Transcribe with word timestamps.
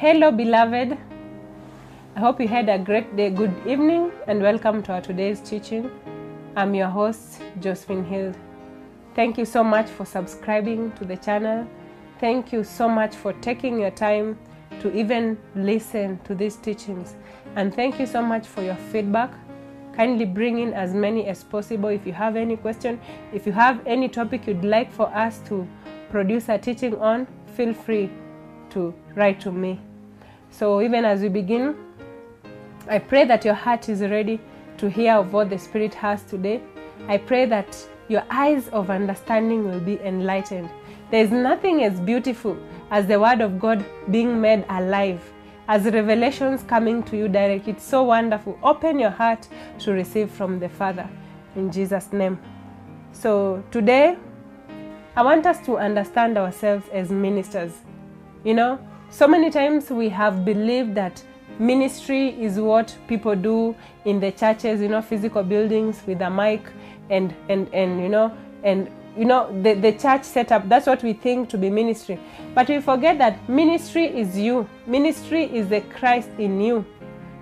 Hello, 0.00 0.32
beloved. 0.32 0.96
I 2.16 2.20
hope 2.20 2.40
you 2.40 2.48
had 2.48 2.70
a 2.70 2.78
great 2.78 3.16
day. 3.16 3.28
Good 3.28 3.54
evening, 3.66 4.10
and 4.26 4.40
welcome 4.40 4.82
to 4.84 4.92
our 4.92 5.02
today's 5.02 5.40
teaching. 5.40 5.90
I'm 6.56 6.74
your 6.74 6.88
host, 6.88 7.42
Josephine 7.60 8.06
Hill. 8.06 8.32
Thank 9.14 9.36
you 9.36 9.44
so 9.44 9.62
much 9.62 9.90
for 9.90 10.06
subscribing 10.06 10.92
to 10.92 11.04
the 11.04 11.18
channel. 11.18 11.68
Thank 12.18 12.50
you 12.50 12.64
so 12.64 12.88
much 12.88 13.14
for 13.14 13.34
taking 13.42 13.78
your 13.78 13.90
time 13.90 14.38
to 14.80 14.90
even 14.96 15.36
listen 15.54 16.18
to 16.24 16.34
these 16.34 16.56
teachings. 16.56 17.14
And 17.54 17.74
thank 17.74 18.00
you 18.00 18.06
so 18.06 18.22
much 18.22 18.46
for 18.46 18.62
your 18.62 18.76
feedback. 18.76 19.30
Kindly 19.94 20.24
bring 20.24 20.60
in 20.60 20.72
as 20.72 20.94
many 20.94 21.26
as 21.26 21.44
possible. 21.44 21.90
If 21.90 22.06
you 22.06 22.14
have 22.14 22.36
any 22.36 22.56
question, 22.56 22.98
if 23.34 23.44
you 23.44 23.52
have 23.52 23.86
any 23.86 24.08
topic 24.08 24.46
you'd 24.46 24.64
like 24.64 24.90
for 24.90 25.14
us 25.14 25.40
to 25.48 25.68
produce 26.08 26.48
a 26.48 26.56
teaching 26.56 26.96
on, 26.96 27.26
feel 27.54 27.74
free 27.74 28.08
to 28.70 28.94
write 29.14 29.38
to 29.40 29.52
me. 29.52 29.78
So, 30.50 30.80
even 30.82 31.04
as 31.04 31.20
we 31.20 31.28
begin, 31.28 31.76
I 32.88 32.98
pray 32.98 33.24
that 33.24 33.44
your 33.44 33.54
heart 33.54 33.88
is 33.88 34.00
ready 34.00 34.40
to 34.78 34.90
hear 34.90 35.14
of 35.14 35.32
what 35.32 35.50
the 35.50 35.58
Spirit 35.58 35.94
has 35.94 36.22
today. 36.24 36.60
I 37.08 37.18
pray 37.18 37.46
that 37.46 37.76
your 38.08 38.24
eyes 38.30 38.68
of 38.68 38.90
understanding 38.90 39.68
will 39.68 39.80
be 39.80 40.00
enlightened. 40.00 40.68
There 41.10 41.22
is 41.22 41.30
nothing 41.30 41.84
as 41.84 42.00
beautiful 42.00 42.56
as 42.90 43.06
the 43.06 43.18
Word 43.18 43.40
of 43.40 43.60
God 43.60 43.84
being 44.10 44.40
made 44.40 44.64
alive, 44.68 45.22
as 45.68 45.84
revelations 45.84 46.62
coming 46.64 47.02
to 47.04 47.16
you 47.16 47.28
direct. 47.28 47.68
It's 47.68 47.84
so 47.84 48.02
wonderful. 48.02 48.58
Open 48.62 48.98
your 48.98 49.10
heart 49.10 49.46
to 49.80 49.92
receive 49.92 50.30
from 50.30 50.58
the 50.58 50.68
Father 50.68 51.08
in 51.56 51.70
Jesus' 51.70 52.12
name. 52.12 52.38
So, 53.12 53.62
today, 53.70 54.16
I 55.16 55.22
want 55.22 55.46
us 55.46 55.64
to 55.66 55.76
understand 55.78 56.38
ourselves 56.38 56.86
as 56.92 57.10
ministers. 57.10 57.72
You 58.44 58.54
know, 58.54 58.78
so 59.10 59.26
many 59.26 59.50
times 59.50 59.90
we 59.90 60.08
have 60.08 60.44
believed 60.44 60.94
that 60.94 61.22
ministry 61.58 62.28
is 62.40 62.58
what 62.58 62.96
people 63.08 63.34
do 63.34 63.74
in 64.04 64.20
the 64.20 64.30
churches, 64.32 64.80
you 64.80 64.88
know, 64.88 65.02
physical 65.02 65.42
buildings 65.42 66.00
with 66.06 66.20
a 66.22 66.30
mic 66.30 66.62
and 67.10 67.34
and 67.48 67.68
and 67.74 68.00
you 68.00 68.08
know 68.08 68.32
and 68.62 68.88
you 69.16 69.24
know 69.24 69.50
the, 69.62 69.74
the 69.74 69.92
church 69.92 70.22
setup 70.22 70.68
that's 70.68 70.86
what 70.86 71.02
we 71.02 71.12
think 71.12 71.48
to 71.50 71.58
be 71.58 71.68
ministry. 71.68 72.20
But 72.54 72.68
we 72.68 72.80
forget 72.80 73.18
that 73.18 73.48
ministry 73.48 74.06
is 74.06 74.38
you. 74.38 74.68
Ministry 74.86 75.44
is 75.44 75.68
the 75.68 75.80
christ 75.80 76.30
in 76.38 76.60
you. 76.60 76.84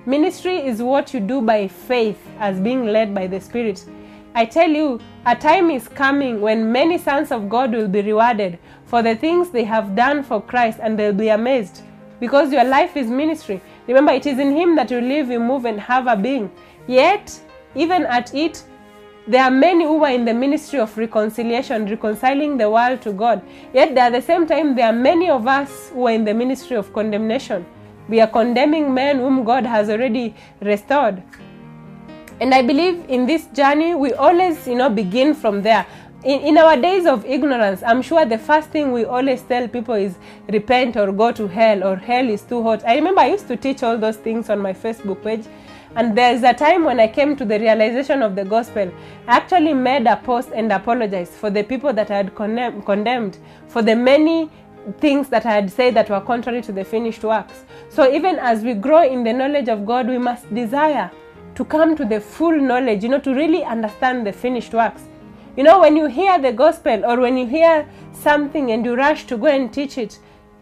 Ministry 0.07 0.57
is 0.67 0.83
what 0.83 1.13
you 1.13 1.21
do 1.21 1.43
by 1.43 1.69
faith 1.69 2.19
as 2.39 2.59
being 2.59 2.87
led 2.87 3.15
by 3.15 3.27
the 3.27 3.41
spirit 3.41 3.85
i 4.35 4.45
tell 4.45 4.69
you 4.69 5.01
a 5.27 5.35
time 5.35 5.71
is 5.71 5.89
coming 5.89 6.41
when 6.41 6.71
many 6.71 6.99
sons 6.99 7.31
of 7.33 7.49
god 7.49 7.73
will 7.73 7.89
be 7.89 8.03
rewarded 8.03 8.59
for 8.85 9.03
the 9.03 9.15
things 9.17 9.51
they 9.51 9.65
have 9.65 9.95
done 9.95 10.23
for 10.23 10.41
christ 10.41 10.79
and 10.83 10.99
they'll 10.99 11.13
be 11.13 11.29
amazed 11.29 11.83
because 12.21 12.53
your 12.53 12.65
life 12.65 12.97
is 12.97 13.09
ministry 13.09 13.61
remember 13.87 14.13
it 14.13 14.27
is 14.27 14.39
in 14.39 14.57
him 14.57 14.77
that 14.77 14.91
you 14.91 15.01
live 15.01 15.31
you 15.31 15.41
move 15.41 15.65
and 15.65 15.81
have 15.81 16.07
a 16.07 16.17
being 16.17 16.51
yet 16.87 17.39
even 17.75 18.05
at 18.07 18.35
it 18.35 18.65
there 19.29 19.45
are 19.45 19.51
many 19.51 19.85
who 19.85 20.03
are 20.05 20.11
in 20.11 20.25
the 20.25 20.33
ministry 20.33 20.79
of 20.81 20.97
reconciliation, 20.97 21.85
reconciling 21.85 22.57
the 22.57 22.71
world 22.71 23.03
to 23.03 23.13
God. 23.13 23.43
Yet 23.75 23.95
at 23.99 24.13
the 24.13 24.23
same 24.23 24.47
time, 24.47 24.75
there 24.75 24.87
are 24.87 24.93
many 24.93 25.29
of 25.29 25.47
us 25.47 25.91
who 25.91 26.07
are 26.07 26.13
in 26.13 26.25
the 26.25 26.33
ministry 26.33 26.77
of 26.77 26.91
condemnation. 26.95 27.67
We 28.09 28.23
are 28.23 28.27
condemning 28.27 28.95
men 28.95 29.19
whom 29.19 29.45
God 29.45 29.67
has 29.67 29.91
already 29.91 30.35
restored. 30.63 31.23
And 32.41 32.55
I 32.55 32.63
believe 32.63 33.05
in 33.09 33.27
this 33.27 33.47
journey, 33.47 33.97
we 33.97 34.13
always, 34.13 34.67
you 34.69 34.77
know, 34.77 34.89
begin 34.89 35.35
from 35.35 35.61
there. 35.63 35.85
In, 36.23 36.41
in 36.41 36.59
our 36.59 36.77
days 36.77 37.05
of 37.05 37.25
ignorance, 37.27 37.83
I'm 37.83 38.01
sure 38.01 38.25
the 38.25 38.39
first 38.39 38.71
thing 38.71 38.93
we 38.93 39.05
always 39.05 39.43
tell 39.43 39.67
people 39.67 39.95
is 39.95 40.17
repent 40.49 40.97
or 40.97 41.11
go 41.11 41.33
to 41.33 41.49
hell 41.49 41.83
or 41.83 41.97
hell 41.97 42.29
is 42.29 42.43
too 42.43 42.63
hot. 42.63 42.85
I 42.87 42.95
remember 42.95 43.23
I 43.23 43.31
used 43.31 43.49
to 43.49 43.57
teach 43.57 43.83
all 43.83 43.99
those 43.99 44.17
things 44.17 44.51
on 44.51 44.61
my 44.61 44.73
Facebook 44.73 45.23
page. 45.25 45.47
And 45.97 46.17
there's 46.17 46.45
a 46.45 46.53
time 46.53 46.85
when 46.85 47.01
I 47.01 47.09
came 47.09 47.35
to 47.35 47.45
the 47.45 47.59
realization 47.59 48.23
of 48.23 48.37
the 48.37 48.45
gospel. 48.45 48.93
I 49.27 49.37
actually 49.37 49.75
made 49.75 50.07
a 50.07 50.17
post 50.17 50.51
and 50.55 50.71
apologized 50.71 51.33
for 51.33 51.51
the 51.51 51.65
people 51.65 51.93
that 51.93 52.11
I 52.11 52.19
had 52.19 52.37
condemn, 52.37 52.83
condemned, 52.83 53.39
for 53.67 53.83
the 53.83 53.97
many 53.97 54.49
things 54.99 55.29
that 55.31 55.45
I 55.45 55.55
had 55.55 55.73
said 55.73 55.95
that 55.95 56.09
were 56.09 56.21
contrary 56.21 56.63
to 56.63 56.73
the 56.73 56.85
finished 56.85 57.25
works. 57.25 57.65
So 57.89 58.13
even 58.13 58.37
as 58.37 58.63
we 58.63 58.75
grow 58.75 59.03
in 59.03 59.25
the 59.25 59.33
knowledge 59.33 59.69
of 59.69 59.85
God, 59.85 60.07
we 60.07 60.19
must 60.19 60.53
desire 60.55 61.11
to 61.59 61.65
come 61.65 61.97
to 61.97 62.05
the 62.05 62.21
full 62.21 62.57
knowledge, 62.57 63.03
you 63.03 63.09
know, 63.09 63.19
to 63.19 63.35
really 63.35 63.65
understand 63.65 64.25
the 64.25 64.33
finished 64.33 64.73
works. 64.73 65.03
You 65.57 65.65
know, 65.65 65.81
when 65.81 65.97
you 65.97 66.07
hear 66.07 66.39
the 66.39 66.53
gospel 66.53 67.05
or 67.05 67.19
when 67.19 67.37
you 67.37 67.49
hear 67.49 67.85
something 68.13 68.71
and 68.71 68.85
you 68.85 68.95
rush 68.95 69.25
to 69.27 69.37
go 69.37 69.47
and 69.47 69.73
teach 69.73 69.99
it, 69.99 70.21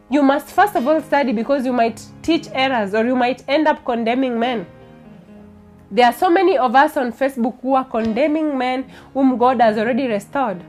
you 0.09 0.23
must 0.23 0.47
first 0.47 0.75
of 0.75 0.89
all 0.89 1.03
study 1.03 1.35
because 1.35 1.67
you 1.67 1.73
might 1.75 2.03
teach 2.23 2.49
errors 2.55 2.95
or 2.95 3.05
you 3.05 3.15
might 3.15 3.45
end 3.47 3.69
up 3.69 3.85
condemning 3.85 4.39
men. 4.39 4.65
There 5.91 6.07
are 6.07 6.15
so 6.15 6.31
many 6.31 6.57
of 6.57 6.75
us 6.75 6.97
on 6.97 7.13
Facebook 7.13 7.61
who 7.61 7.75
are 7.75 7.85
condemning 7.85 8.57
men 8.57 8.91
whom 9.13 9.37
God 9.37 9.61
has 9.61 9.77
already 9.77 10.07
restored. 10.07 10.65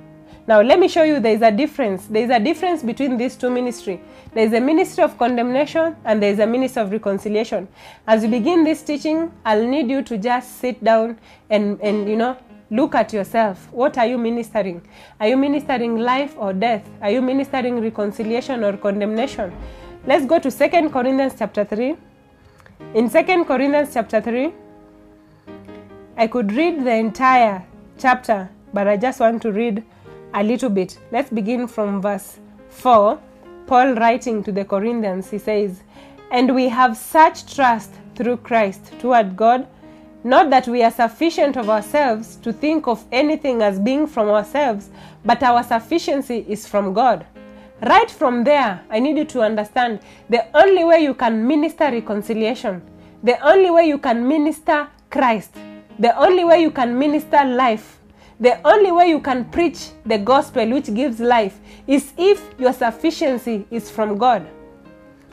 Now, 0.46 0.60
let 0.62 0.78
me 0.78 0.90
show 0.90 1.04
you 1.04 1.22
there 1.22 1.36
is 1.36 1.42
a 1.42 1.52
difference. 1.52 2.06
There 2.08 2.24
is 2.24 2.32
a 2.32 2.40
difference 2.40 2.84
between 2.84 3.16
these 3.16 3.38
two 3.38 3.50
ministries. 3.50 4.00
There 4.38 4.46
is 4.46 4.54
a 4.54 4.62
ministry 4.62 5.04
of 5.04 5.18
condemnation 5.18 5.96
and 6.06 6.22
there 6.22 6.32
is 6.32 6.38
a 6.38 6.46
ministry 6.46 6.84
of 6.84 6.92
reconciliation. 6.92 7.68
As 8.06 8.22
you 8.22 8.30
begin 8.30 8.64
this 8.64 8.84
teaching, 8.84 9.32
I'll 9.44 9.66
need 9.66 9.90
you 9.90 10.04
to 10.04 10.16
just 10.16 10.60
sit 10.60 10.84
down 10.84 11.18
and, 11.50 11.82
and 11.82 12.08
you 12.08 12.16
know, 12.18 12.38
look 12.70 12.94
at 12.94 13.12
yourself. 13.12 13.68
What 13.72 13.98
are 13.98 14.06
you 14.06 14.20
ministering? 14.20 14.88
Are 15.20 15.28
you 15.28 15.38
ministering 15.38 15.98
life 15.98 16.36
or 16.38 16.54
death? 16.54 16.88
Are 17.02 17.10
you 17.10 17.20
ministering 17.20 17.82
reconciliation 17.82 18.64
or 18.64 18.78
condemnation? 18.78 19.52
Let's 20.06 20.28
go 20.28 20.38
to 20.38 20.52
Second 20.52 20.92
Corinthians 20.92 21.34
chapter 21.40 21.66
3. 21.66 21.96
In 22.94 23.10
Second 23.10 23.46
Corinthians 23.46 23.92
chapter 23.92 24.22
3, 24.22 24.54
I 26.16 26.28
could 26.28 26.52
read 26.52 26.86
the 26.86 26.94
entire 26.94 27.66
chapter, 27.98 28.52
but 28.72 28.88
I 28.88 28.98
just 28.98 29.20
want 29.20 29.42
to 29.42 29.52
read 29.52 29.84
a 30.36 30.44
little 30.44 30.70
bit. 30.70 31.00
Let's 31.12 31.32
begin 31.32 31.68
from 31.68 32.04
verse 32.04 32.38
4. 32.70 33.20
Paul 33.68 33.96
writing 33.96 34.44
to 34.44 34.52
the 34.54 34.64
Corinthians, 34.64 35.30
he 35.30 35.38
says, 35.38 35.84
And 36.32 36.56
we 36.56 36.70
have 36.70 36.96
such 36.96 37.54
trust 37.54 37.92
through 38.16 38.38
Christ 38.38 38.94
toward 39.00 39.36
God, 39.36 39.68
not 40.24 40.50
that 40.50 40.70
we 40.70 40.84
are 40.84 40.92
sufficient 40.92 41.58
of 41.58 41.70
ourselves 41.70 42.38
to 42.38 42.54
think 42.54 42.88
of 42.88 43.06
anything 43.12 43.62
as 43.62 43.78
being 43.78 44.08
from 44.08 44.30
ourselves, 44.30 44.90
but 45.26 45.44
our 45.44 45.64
sufficiency 45.64 46.46
is 46.48 46.66
from 46.66 46.94
God. 46.94 47.26
Right 47.82 48.10
from 48.10 48.46
there, 48.46 48.82
I 48.90 49.00
need 49.00 49.18
you 49.18 49.26
to 49.26 49.42
understand 49.42 50.00
the 50.30 50.46
only 50.58 50.86
way 50.86 51.00
you 51.00 51.14
can 51.14 51.46
minister 51.46 51.92
reconciliation, 51.92 52.82
the 53.22 53.38
only 53.46 53.70
way 53.70 53.86
you 53.86 53.98
can 53.98 54.26
minister 54.26 54.88
Christ, 55.12 55.54
the 56.00 56.18
only 56.18 56.46
way 56.46 56.62
you 56.62 56.72
can 56.72 56.98
minister 56.98 57.44
life, 57.44 57.97
the 58.40 58.60
only 58.68 58.92
way 58.92 59.10
you 59.10 59.20
can 59.20 59.46
preach 59.46 59.90
the 60.06 60.18
gospel 60.18 60.70
which 60.70 60.94
gives 60.94 61.20
life 61.20 61.60
is 61.88 62.14
if 62.18 62.44
your 62.60 62.74
sufficiency 62.74 63.66
is 63.72 63.90
from 63.90 64.18
God. 64.18 64.48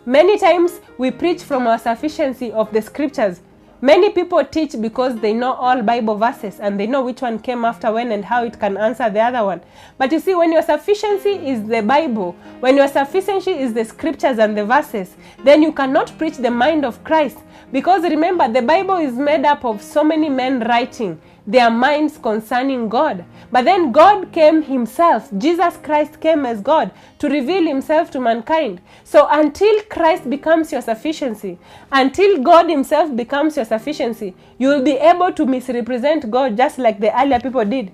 Many 0.07 0.39
times 0.39 0.81
we 0.99 1.11
preach 1.11 1.43
from 1.43 1.67
our 1.67 1.79
sufficiency 1.79 2.53
of 2.53 2.73
the 2.73 2.81
scriptures. 2.81 3.41
Many 3.81 4.11
people 4.11 4.43
teach 4.45 4.75
because 4.81 5.17
they 5.17 5.35
know 5.35 5.53
all 5.53 5.83
Bible 5.83 6.17
verses 6.17 6.59
and 6.61 6.81
they 6.81 6.87
know 6.87 7.05
which 7.05 7.21
one 7.21 7.39
came 7.39 7.67
after 7.67 7.93
when 7.93 8.13
and 8.13 8.25
how 8.25 8.45
it 8.45 8.59
can 8.59 8.79
answer 8.79 9.11
the 9.11 9.21
other 9.21 9.45
one. 9.45 9.61
But 9.99 10.11
you 10.11 10.21
see, 10.21 10.35
when 10.35 10.53
your 10.53 10.63
sufficiency 10.63 11.31
is 11.31 11.67
the 11.67 11.83
Bible, 11.83 12.35
when 12.61 12.77
your 12.79 12.89
sufficiency 12.89 13.51
is 13.51 13.75
the 13.75 13.85
scriptures 13.85 14.39
and 14.39 14.57
the 14.57 14.65
verses, 14.65 15.15
then 15.43 15.63
you 15.63 15.73
cannot 15.73 16.17
preach 16.17 16.39
the 16.39 16.51
mind 16.51 16.87
of 16.87 17.05
Christ. 17.05 17.37
Because 17.73 18.03
remember, 18.03 18.49
the 18.53 18.63
Bible 18.63 18.97
is 18.97 19.15
made 19.15 19.45
up 19.45 19.65
of 19.65 19.83
so 19.83 20.05
many 20.05 20.29
men 20.29 20.61
writing 20.61 21.21
their 21.47 21.71
minds 21.71 22.17
concerning 22.19 22.89
God. 22.89 23.25
But 23.53 23.65
then 23.65 23.93
God 23.93 24.33
came 24.33 24.63
Himself, 24.63 25.31
Jesus 25.37 25.77
Christ 25.83 26.21
came 26.21 26.47
as 26.47 26.61
God 26.61 26.91
to 27.19 27.29
reveal 27.29 27.67
Himself 27.67 28.11
to 28.13 28.21
mankind. 28.21 28.81
So 29.05 29.27
until 29.31 29.83
Christ 29.83 30.29
becomes 30.31 30.73
your 30.73 30.81
sufficiency, 30.81 31.59
until 31.93 32.43
God 32.43 32.71
Himself 32.71 33.15
becomes 33.15 33.57
your 33.57 33.67
sufficiency, 33.67 34.35
you 34.59 34.69
will 34.69 34.83
be 34.83 34.93
able 34.93 35.33
to 35.33 35.47
misrepresent 35.47 36.31
God 36.31 36.57
just 36.57 36.79
like 36.79 37.01
the 37.01 37.19
earlier 37.21 37.41
people 37.41 37.65
did. 37.65 37.93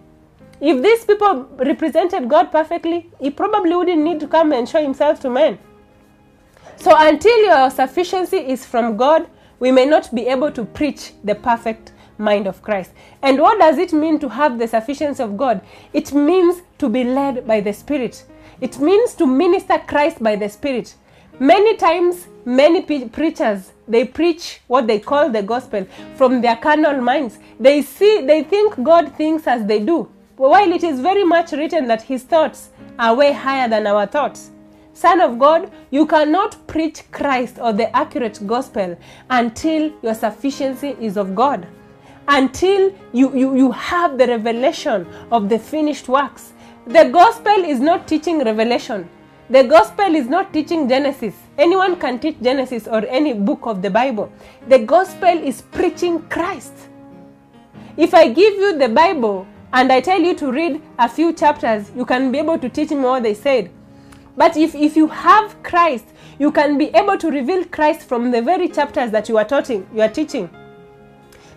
If 0.61 0.83
these 0.83 1.05
people 1.05 1.49
represented 1.57 2.29
God 2.29 2.53
perfectly, 2.53 3.11
He 3.19 3.31
probably 3.31 3.75
wouldn't 3.75 4.03
need 4.03 4.21
to 4.21 4.29
come 4.29 4.53
and 4.53 4.69
show 4.69 4.83
Himself 4.83 5.19
to 5.21 5.31
men. 5.31 5.59
So 6.77 6.95
until 6.97 7.45
your 7.45 7.71
sufficiency 7.71 8.39
is 8.39 8.65
from 8.65 8.97
God, 8.97 9.29
we 9.61 9.71
may 9.71 9.85
not 9.87 10.13
be 10.15 10.27
able 10.27 10.51
to 10.51 10.65
preach 10.65 11.13
the 11.23 11.35
perfect 11.35 11.93
mind 12.19 12.47
of 12.47 12.63
Christ. 12.63 12.93
And 13.23 13.41
what 13.41 13.59
does 13.59 13.79
it 13.79 13.93
mean 13.93 14.19
to 14.19 14.29
have 14.29 14.59
the 14.59 14.67
sufficiency 14.67 15.23
of 15.23 15.37
God? 15.37 15.61
It 15.93 16.13
means 16.13 16.63
to 16.79 16.89
be 16.89 17.05
led 17.05 17.47
by 17.47 17.61
the 17.61 17.73
Spirit. 17.73 18.25
It 18.61 18.79
means 18.79 19.15
to 19.15 19.27
minister 19.27 19.79
Christ 19.87 20.23
by 20.23 20.37
the 20.37 20.49
Spirit. 20.49 20.95
Many 21.39 21.77
times, 21.77 22.27
many 22.45 22.83
preachers 22.83 23.73
they 23.89 24.05
preach 24.05 24.61
what 24.69 24.87
they 24.87 25.01
call 25.01 25.31
the 25.31 25.43
gospel 25.43 25.87
from 26.15 26.41
their 26.41 26.57
carnal 26.57 27.01
minds. 27.01 27.39
They 27.59 27.83
see, 27.83 28.25
they 28.25 28.45
think 28.45 28.83
God 28.83 29.17
thinks 29.17 29.47
as 29.47 29.67
they 29.67 29.81
do, 29.81 30.09
while 30.37 30.73
it 30.73 30.85
is 30.85 31.01
very 31.01 31.25
much 31.25 31.53
written 31.53 31.89
that 31.89 32.03
His 32.03 32.23
thoughts 32.23 32.69
are 32.99 33.15
way 33.15 33.33
higher 33.33 33.69
than 33.69 33.87
our 33.87 34.07
thoughts. 34.07 34.51
Son 35.01 35.21
of 35.23 35.39
God, 35.39 35.71
you 35.91 36.07
cannot 36.07 36.67
preach 36.67 37.11
Christ 37.11 37.59
or 37.59 37.73
the 37.73 37.95
accurate 37.97 38.47
gospel 38.47 38.99
until 39.31 39.93
your 40.03 40.15
sufficiency 40.15 40.95
is 41.01 41.17
of 41.17 41.35
God. 41.35 41.67
Until 42.29 42.93
you, 43.13 43.35
you, 43.35 43.57
you 43.57 43.73
have 43.73 44.19
the 44.19 44.27
revelation 44.27 45.07
of 45.33 45.49
the 45.49 45.59
finished 45.59 46.07
works. 46.09 46.53
The 46.87 47.05
gospel 47.05 47.65
is 47.65 47.81
not 47.81 48.07
teaching 48.07 48.45
revelation. 48.45 49.09
The 49.49 49.65
gospel 49.65 50.15
is 50.15 50.27
not 50.29 50.53
teaching 50.53 50.87
Genesis. 50.87 51.35
Anyone 51.57 51.97
can 51.97 52.19
teach 52.19 52.37
Genesis 52.43 52.87
or 52.87 53.05
any 53.07 53.33
book 53.33 53.61
of 53.63 53.81
the 53.81 53.91
Bible. 53.91 54.31
The 54.69 54.81
gospel 54.81 55.29
is 55.31 55.63
preaching 55.63 56.21
Christ. 56.29 56.75
If 57.97 58.13
I 58.15 58.29
give 58.29 58.55
you 58.55 58.79
the 58.79 58.89
Bible 58.89 59.47
and 59.73 59.91
I 59.91 60.01
tell 60.03 60.21
you 60.21 60.35
to 60.37 60.53
read 60.53 60.83
a 60.99 61.09
few 61.09 61.33
chapters, 61.33 61.91
you 61.97 62.05
can 62.05 62.31
be 62.31 62.39
able 62.39 62.59
to 62.59 62.69
teach 62.69 62.91
me 62.91 63.01
what 63.01 63.23
they 63.23 63.35
said. 63.35 63.71
But 64.41 64.57
if, 64.57 64.75
if 64.75 64.97
you 64.97 65.07
have 65.09 65.63
Christ, 65.63 66.07
you 66.39 66.51
can 66.51 66.79
be 66.79 66.87
able 66.95 67.19
to 67.19 67.31
reveal 67.31 67.63
Christ 67.67 68.09
from 68.09 68.31
the 68.31 68.41
very 68.41 68.69
chapters 68.71 69.11
that 69.11 69.29
you 69.29 69.37
are 69.37 69.45
teaching. 69.45 69.87
You 69.95 70.01
are 70.01 70.09
teaching. 70.09 70.49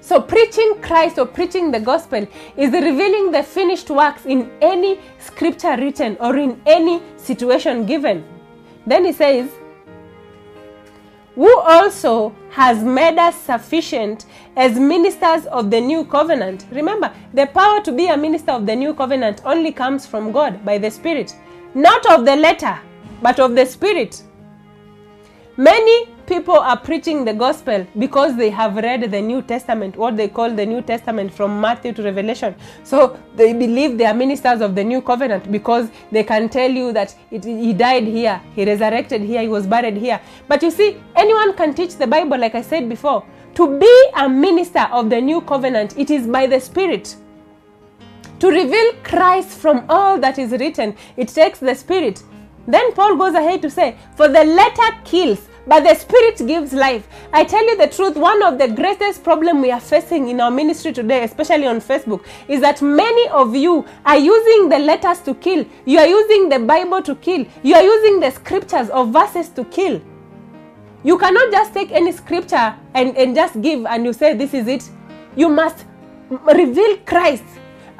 So 0.01 0.19
preaching 0.19 0.81
Christ 0.81 1.17
or 1.17 1.25
preaching 1.25 1.71
the 1.71 1.79
gospel 1.79 2.27
is 2.57 2.73
revealing 2.73 3.31
the 3.31 3.41
finished 3.41 3.89
works 3.89 4.25
in 4.25 4.51
any 4.61 4.99
scripture 5.17 5.77
written 5.77 6.17
or 6.19 6.35
in 6.35 6.61
any 6.65 7.01
situation 7.15 7.85
given. 7.85 8.25
Then 8.85 9.05
he 9.05 9.13
says, 9.13 9.49
who 11.35 11.57
also 11.61 12.35
has 12.49 12.83
made 12.83 13.17
us 13.17 13.35
sufficient 13.39 14.25
as 14.57 14.77
ministers 14.77 15.45
of 15.45 15.71
the 15.71 15.79
new 15.79 16.03
covenant. 16.03 16.65
Remember, 16.69 17.13
the 17.33 17.47
power 17.47 17.79
to 17.79 17.93
be 17.93 18.07
a 18.07 18.17
minister 18.17 18.51
of 18.51 18.65
the 18.65 18.75
new 18.75 18.93
covenant 18.93 19.41
only 19.45 19.71
comes 19.71 20.05
from 20.05 20.33
God 20.33 20.65
by 20.65 20.77
the 20.77 20.91
Spirit, 20.91 21.33
not 21.75 22.05
of 22.05 22.25
the 22.25 22.35
letter, 22.35 22.79
but 23.21 23.39
of 23.39 23.55
the 23.55 23.65
Spirit. 23.65 24.23
Many 25.57 26.07
people 26.25 26.55
are 26.55 26.77
preaching 26.77 27.25
the 27.25 27.33
gospel 27.33 27.85
because 27.99 28.35
they 28.35 28.49
have 28.49 28.75
read 28.75 29.11
the 29.11 29.21
New 29.21 29.41
Testament, 29.41 29.95
what 29.95 30.17
they 30.17 30.27
call 30.27 30.49
the 30.49 30.65
New 30.65 30.81
Testament 30.81 31.33
from 31.33 31.59
Matthew 31.61 31.93
to 31.93 32.03
Revelation. 32.03 32.55
So 32.83 33.19
they 33.35 33.53
believe 33.53 33.97
they 33.97 34.05
are 34.05 34.13
ministers 34.13 34.61
of 34.61 34.73
the 34.73 34.83
new 34.83 35.01
covenant 35.01 35.51
because 35.51 35.89
they 36.11 36.23
can 36.23 36.49
tell 36.49 36.71
you 36.71 36.91
that 36.93 37.15
it, 37.29 37.43
he 37.43 37.73
died 37.73 38.05
here, 38.05 38.41
he 38.55 38.65
resurrected 38.65 39.21
here, 39.21 39.41
he 39.41 39.47
was 39.47 39.67
buried 39.67 39.97
here. 39.97 40.19
But 40.47 40.63
you 40.63 40.71
see, 40.71 41.01
anyone 41.15 41.55
can 41.55 41.73
teach 41.73 41.95
the 41.97 42.07
Bible, 42.07 42.37
like 42.39 42.55
I 42.55 42.61
said 42.61 42.89
before. 42.89 43.25
To 43.55 43.79
be 43.79 44.09
a 44.15 44.27
minister 44.27 44.87
of 44.91 45.11
the 45.11 45.21
new 45.21 45.41
covenant, 45.41 45.97
it 45.97 46.09
is 46.09 46.25
by 46.25 46.47
the 46.47 46.59
Spirit. 46.59 47.15
To 48.43 48.49
reveal 48.49 48.91
Christ 49.03 49.57
from 49.57 49.85
all 49.87 50.19
that 50.19 50.37
is 50.37 50.51
written, 50.51 50.97
it 51.15 51.29
takes 51.29 51.59
the 51.59 51.73
Spirit. 51.73 52.21
Then 52.67 52.91
Paul 52.91 53.15
goes 53.15 53.35
ahead 53.35 53.61
to 53.61 53.69
say, 53.69 53.95
For 54.17 54.27
the 54.27 54.43
letter 54.43 54.97
kills, 55.05 55.47
but 55.65 55.85
the 55.85 55.95
spirit 55.95 56.45
gives 56.45 56.73
life. 56.73 57.07
I 57.31 57.45
tell 57.45 57.65
you 57.65 57.77
the 57.77 57.87
truth, 57.87 58.17
one 58.17 58.43
of 58.43 58.57
the 58.57 58.67
greatest 58.67 59.23
problem 59.23 59.61
we 59.61 59.71
are 59.71 59.79
facing 59.79 60.27
in 60.27 60.41
our 60.41 60.51
ministry 60.51 60.91
today, 60.91 61.23
especially 61.23 61.67
on 61.67 61.79
Facebook, 61.79 62.25
is 62.49 62.59
that 62.59 62.81
many 62.81 63.29
of 63.29 63.55
you 63.55 63.85
are 64.05 64.17
using 64.17 64.67
the 64.67 64.79
letters 64.79 65.21
to 65.21 65.35
kill. 65.35 65.65
You 65.85 65.99
are 65.99 66.07
using 66.07 66.49
the 66.49 66.59
Bible 66.59 67.01
to 67.03 67.15
kill. 67.15 67.45
You 67.63 67.75
are 67.75 67.83
using 67.83 68.19
the 68.19 68.31
scriptures 68.31 68.89
or 68.89 69.05
verses 69.05 69.47
to 69.51 69.63
kill. 69.63 70.01
You 71.05 71.17
cannot 71.17 71.49
just 71.49 71.73
take 71.73 71.93
any 71.93 72.11
scripture 72.11 72.75
and, 72.93 73.15
and 73.15 73.35
just 73.35 73.61
give 73.61 73.85
and 73.85 74.03
you 74.03 74.11
say 74.11 74.33
this 74.33 74.53
is 74.53 74.67
it. 74.67 74.89
You 75.37 75.47
must 75.47 75.85
reveal 76.29 76.97
Christ. 77.05 77.45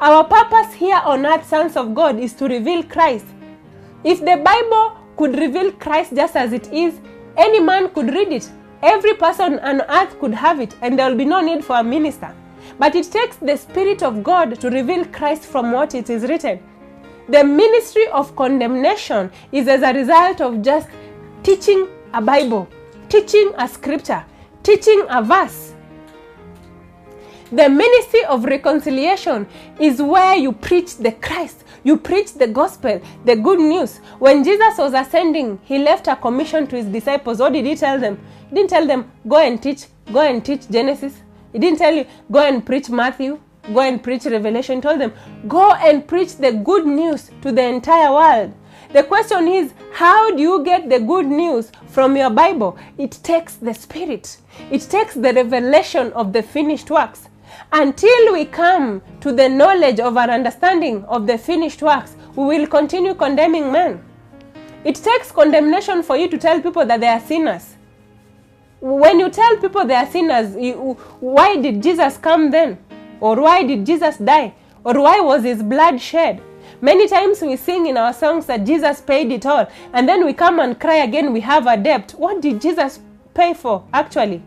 Our 0.00 0.24
purpose 0.24 0.74
here 0.74 1.00
on 1.04 1.24
earth, 1.24 1.46
sons 1.46 1.76
of 1.76 1.94
God, 1.94 2.18
is 2.18 2.32
to 2.34 2.46
reveal 2.46 2.82
Christ. 2.82 3.26
If 4.02 4.18
the 4.18 4.42
Bible 4.44 4.98
could 5.16 5.38
reveal 5.38 5.70
Christ 5.70 6.14
just 6.16 6.34
as 6.34 6.52
it 6.52 6.72
is, 6.72 6.98
any 7.36 7.60
man 7.60 7.88
could 7.90 8.12
read 8.12 8.32
it. 8.32 8.50
Every 8.82 9.14
person 9.14 9.60
on 9.60 9.82
earth 9.82 10.18
could 10.18 10.34
have 10.34 10.60
it, 10.60 10.74
and 10.82 10.98
there 10.98 11.08
will 11.08 11.16
be 11.16 11.24
no 11.24 11.40
need 11.40 11.64
for 11.64 11.76
a 11.76 11.84
minister. 11.84 12.34
But 12.78 12.96
it 12.96 13.10
takes 13.10 13.36
the 13.36 13.56
Spirit 13.56 14.02
of 14.02 14.24
God 14.24 14.60
to 14.60 14.68
reveal 14.68 15.04
Christ 15.06 15.44
from 15.44 15.70
what 15.70 15.94
it 15.94 16.10
is 16.10 16.24
written. 16.24 16.60
The 17.28 17.44
ministry 17.44 18.08
of 18.08 18.34
condemnation 18.34 19.30
is 19.52 19.68
as 19.68 19.82
a 19.82 19.92
result 19.92 20.40
of 20.40 20.60
just 20.60 20.88
teaching 21.44 21.86
a 22.12 22.20
Bible, 22.20 22.68
teaching 23.08 23.52
a 23.56 23.68
scripture, 23.68 24.24
teaching 24.64 25.06
a 25.08 25.22
verse. 25.22 25.73
The 27.54 27.68
ministry 27.68 28.24
of 28.24 28.46
reconciliation 28.46 29.46
is 29.78 30.02
where 30.02 30.34
you 30.34 30.50
preach 30.50 30.96
the 30.96 31.12
Christ, 31.12 31.62
you 31.84 31.96
preach 31.96 32.34
the 32.34 32.48
gospel, 32.48 33.00
the 33.24 33.36
good 33.36 33.60
news. 33.60 33.98
When 34.18 34.42
Jesus 34.42 34.76
was 34.76 34.92
ascending, 34.92 35.60
he 35.62 35.78
left 35.78 36.08
a 36.08 36.16
commission 36.16 36.66
to 36.66 36.74
his 36.74 36.86
disciples. 36.86 37.38
What 37.38 37.52
did 37.52 37.64
he 37.64 37.76
tell 37.76 38.00
them? 38.00 38.18
He 38.50 38.56
didn't 38.56 38.70
tell 38.70 38.88
them, 38.88 39.08
go 39.28 39.36
and 39.36 39.62
teach, 39.62 39.84
go 40.12 40.22
and 40.22 40.44
teach 40.44 40.68
Genesis. 40.68 41.14
He 41.52 41.60
didn't 41.60 41.78
tell 41.78 41.94
you, 41.94 42.06
go 42.28 42.40
and 42.40 42.66
preach 42.66 42.90
Matthew, 42.90 43.38
go 43.72 43.82
and 43.82 44.02
preach 44.02 44.24
Revelation. 44.24 44.78
He 44.78 44.80
told 44.80 45.00
them, 45.00 45.12
go 45.46 45.74
and 45.74 46.08
preach 46.08 46.34
the 46.38 46.50
good 46.50 46.86
news 46.86 47.30
to 47.42 47.52
the 47.52 47.62
entire 47.62 48.10
world. 48.10 48.52
The 48.92 49.04
question 49.04 49.46
is, 49.46 49.72
how 49.92 50.34
do 50.34 50.42
you 50.42 50.64
get 50.64 50.90
the 50.90 50.98
good 50.98 51.26
news 51.26 51.70
from 51.86 52.16
your 52.16 52.30
Bible? 52.30 52.76
It 52.98 53.12
takes 53.22 53.54
the 53.54 53.74
Spirit, 53.74 54.38
it 54.72 54.80
takes 54.90 55.14
the 55.14 55.32
revelation 55.32 56.12
of 56.14 56.32
the 56.32 56.42
finished 56.42 56.90
works. 56.90 57.28
Until 57.76 58.32
we 58.32 58.44
come 58.44 59.02
to 59.20 59.32
the 59.32 59.48
knowledge 59.48 59.98
of 59.98 60.16
our 60.16 60.30
understanding 60.30 61.04
of 61.06 61.26
the 61.26 61.36
finished 61.36 61.82
works, 61.82 62.14
we 62.36 62.44
will 62.44 62.68
continue 62.68 63.14
condemning 63.14 63.72
men. 63.72 64.00
It 64.84 64.94
takes 64.94 65.32
condemnation 65.32 66.04
for 66.04 66.16
you 66.16 66.28
to 66.28 66.38
tell 66.38 66.60
people 66.60 66.86
that 66.86 67.00
they 67.00 67.08
are 67.08 67.18
sinners. 67.18 67.74
When 68.78 69.18
you 69.18 69.28
tell 69.28 69.56
people 69.56 69.84
they 69.84 69.96
are 69.96 70.06
sinners, 70.06 70.54
you, 70.54 70.94
why 71.18 71.56
did 71.56 71.82
Jesus 71.82 72.16
come 72.16 72.52
then? 72.52 72.78
Or 73.18 73.40
why 73.40 73.64
did 73.64 73.84
Jesus 73.84 74.18
die? 74.18 74.54
Or 74.84 74.94
why 75.00 75.18
was 75.18 75.42
his 75.42 75.60
blood 75.60 76.00
shed? 76.00 76.40
Many 76.80 77.08
times 77.08 77.42
we 77.42 77.56
sing 77.56 77.86
in 77.86 77.96
our 77.96 78.12
songs 78.12 78.46
that 78.46 78.64
Jesus 78.64 79.00
paid 79.00 79.32
it 79.32 79.46
all, 79.46 79.66
and 79.92 80.08
then 80.08 80.24
we 80.24 80.32
come 80.32 80.60
and 80.60 80.78
cry 80.78 80.98
again, 80.98 81.32
we 81.32 81.40
have 81.40 81.66
a 81.66 81.76
debt. 81.76 82.12
What 82.16 82.40
did 82.40 82.60
Jesus 82.60 83.00
pay 83.34 83.52
for 83.52 83.84
actually? 83.92 84.44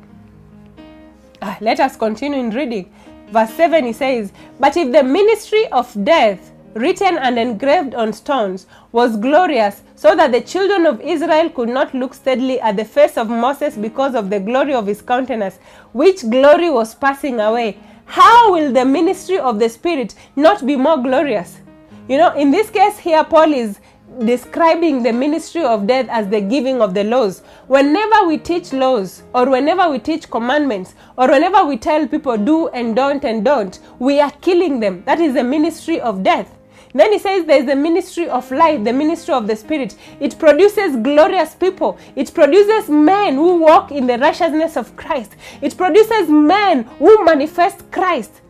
Ah, 1.41 1.57
let 1.59 1.81
us 1.81 1.97
continue 1.97 2.39
in 2.39 2.51
reading. 2.51 2.91
Verse 3.31 3.53
7 3.53 3.85
he 3.85 3.93
says, 3.93 4.31
But 4.59 4.77
if 4.77 4.91
the 4.91 5.03
ministry 5.03 5.67
of 5.67 5.91
death, 6.03 6.51
written 6.73 7.17
and 7.17 7.37
engraved 7.37 7.95
on 7.95 8.13
stones, 8.13 8.67
was 8.91 9.17
glorious, 9.17 9.81
so 9.95 10.15
that 10.15 10.31
the 10.31 10.41
children 10.41 10.85
of 10.85 11.01
Israel 11.01 11.49
could 11.49 11.69
not 11.69 11.93
look 11.93 12.13
steadily 12.13 12.59
at 12.61 12.77
the 12.77 12.85
face 12.85 13.17
of 13.17 13.29
Moses 13.29 13.75
because 13.75 14.15
of 14.15 14.29
the 14.29 14.39
glory 14.39 14.73
of 14.73 14.87
his 14.87 15.01
countenance, 15.01 15.57
which 15.93 16.29
glory 16.29 16.69
was 16.69 16.95
passing 16.95 17.39
away, 17.39 17.77
how 18.05 18.53
will 18.53 18.71
the 18.71 18.85
ministry 18.85 19.37
of 19.37 19.59
the 19.59 19.67
Spirit 19.67 20.15
not 20.35 20.65
be 20.65 20.77
more 20.77 20.97
glorious? 20.97 21.59
You 22.07 22.17
know, 22.17 22.33
in 22.35 22.51
this 22.51 22.69
case 22.69 22.97
here, 22.97 23.23
Paul 23.25 23.53
is 23.53 23.79
describing 24.23 25.03
the 25.03 25.13
ministry 25.13 25.63
of 25.63 25.85
death 25.85 26.07
as 26.09 26.27
the 26.29 26.41
giving 26.41 26.81
of 26.81 26.93
the 26.93 27.03
laws. 27.03 27.41
Whenever 27.67 28.27
we 28.27 28.37
teach 28.37 28.73
laws, 28.73 29.23
or 29.33 29.49
whenever 29.49 29.89
we 29.89 29.99
teach 29.99 30.29
commandments, 30.29 30.95
or 31.17 31.27
whenever 31.29 31.65
we 31.65 31.77
tell 31.77 32.07
people 32.07 32.37
do 32.37 32.67
and 32.69 32.95
don't 32.95 33.23
and 33.23 33.45
don't, 33.45 33.79
we 33.99 34.19
are 34.19 34.31
killing 34.41 34.79
them. 34.79 35.03
That 35.05 35.19
is 35.19 35.33
the 35.33 35.43
ministry 35.43 35.99
of 36.01 36.23
death. 36.23 36.53
Then 36.93 37.13
he 37.13 37.19
says 37.19 37.45
there 37.45 37.59
is 37.59 37.65
the 37.65 37.75
ministry 37.75 38.27
of 38.27 38.49
life, 38.49 38.83
the 38.83 38.93
ministry 38.93 39.33
of 39.33 39.45
the 39.45 39.55
Spirit. 39.55 39.95
It 40.19 40.39
produces 40.39 40.95
glorious 40.95 41.53
people. 41.53 41.99
It 42.15 42.33
produces 42.33 42.89
men 42.89 43.35
who 43.35 43.61
walk 43.61 43.91
in 43.91 44.07
the 44.07 44.17
righteousness 44.17 44.77
of 44.77 44.95
Christ. 44.95 45.35
It 45.61 45.77
produces 45.77 46.29
men 46.29 46.83
who 46.97 47.23
manifest 47.23 47.91
Christ 47.91 48.41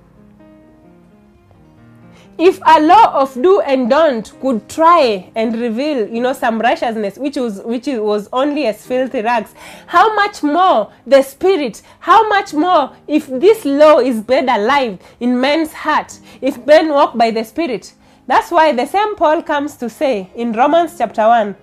if 2.37 2.59
a 2.67 2.79
law 2.81 3.21
of 3.21 3.33
do 3.41 3.61
and 3.61 3.89
don't 3.89 4.31
could 4.41 4.69
try 4.69 5.29
and 5.35 5.59
reveal 5.59 6.07
you 6.07 6.21
know 6.21 6.33
some 6.33 6.59
righteousness 6.59 7.17
which 7.17 7.35
was 7.35 7.61
which 7.61 7.87
was 7.87 8.29
only 8.31 8.67
as 8.67 8.85
filthy 8.85 9.21
rags 9.21 9.55
how 9.87 10.13
much 10.15 10.43
more 10.43 10.91
the 11.07 11.21
spirit 11.21 11.81
how 11.99 12.27
much 12.29 12.53
more 12.53 12.95
if 13.07 13.25
this 13.27 13.65
law 13.65 13.97
is 13.99 14.27
made 14.27 14.47
alive 14.47 14.99
in 15.19 15.39
men's 15.39 15.73
heart 15.73 16.19
if 16.41 16.63
men 16.65 16.89
walk 16.89 17.17
by 17.17 17.31
the 17.31 17.43
spirit? 17.43 17.93
That's 18.27 18.51
why 18.51 18.71
the 18.73 18.85
same 18.85 19.15
paul 19.15 19.41
comes 19.41 19.75
to 19.77 19.89
say 19.89 20.29
in 20.35 20.51
romans 20.51 20.95
chapter 20.97 21.25
1 21.25 21.55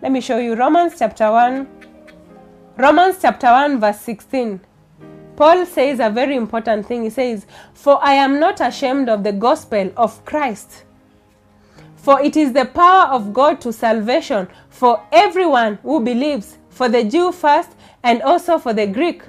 let 0.00 0.12
me 0.12 0.20
show 0.20 0.38
you 0.38 0.54
romans 0.54 0.94
chapter 0.98 1.30
1 1.30 1.68
romans 2.78 3.18
chapter 3.20 3.48
1 3.48 3.80
verse 3.80 4.00
16 4.00 4.60
Paul 5.42 5.66
says 5.66 5.98
a 5.98 6.08
very 6.08 6.36
important 6.36 6.86
thing. 6.86 7.02
He 7.02 7.10
says, 7.10 7.46
For 7.74 7.98
I 8.00 8.12
am 8.12 8.38
not 8.38 8.60
ashamed 8.60 9.08
of 9.08 9.24
the 9.24 9.32
gospel 9.32 9.90
of 9.96 10.24
Christ. 10.24 10.84
For 11.96 12.20
it 12.20 12.36
is 12.36 12.52
the 12.52 12.66
power 12.66 13.12
of 13.12 13.32
God 13.32 13.60
to 13.62 13.72
salvation 13.72 14.46
for 14.70 15.04
everyone 15.10 15.80
who 15.82 15.98
believes, 15.98 16.58
for 16.68 16.88
the 16.88 17.02
Jew 17.02 17.32
first 17.32 17.70
and 18.04 18.22
also 18.22 18.56
for 18.56 18.72
the 18.72 18.86
Greek. 18.86 19.24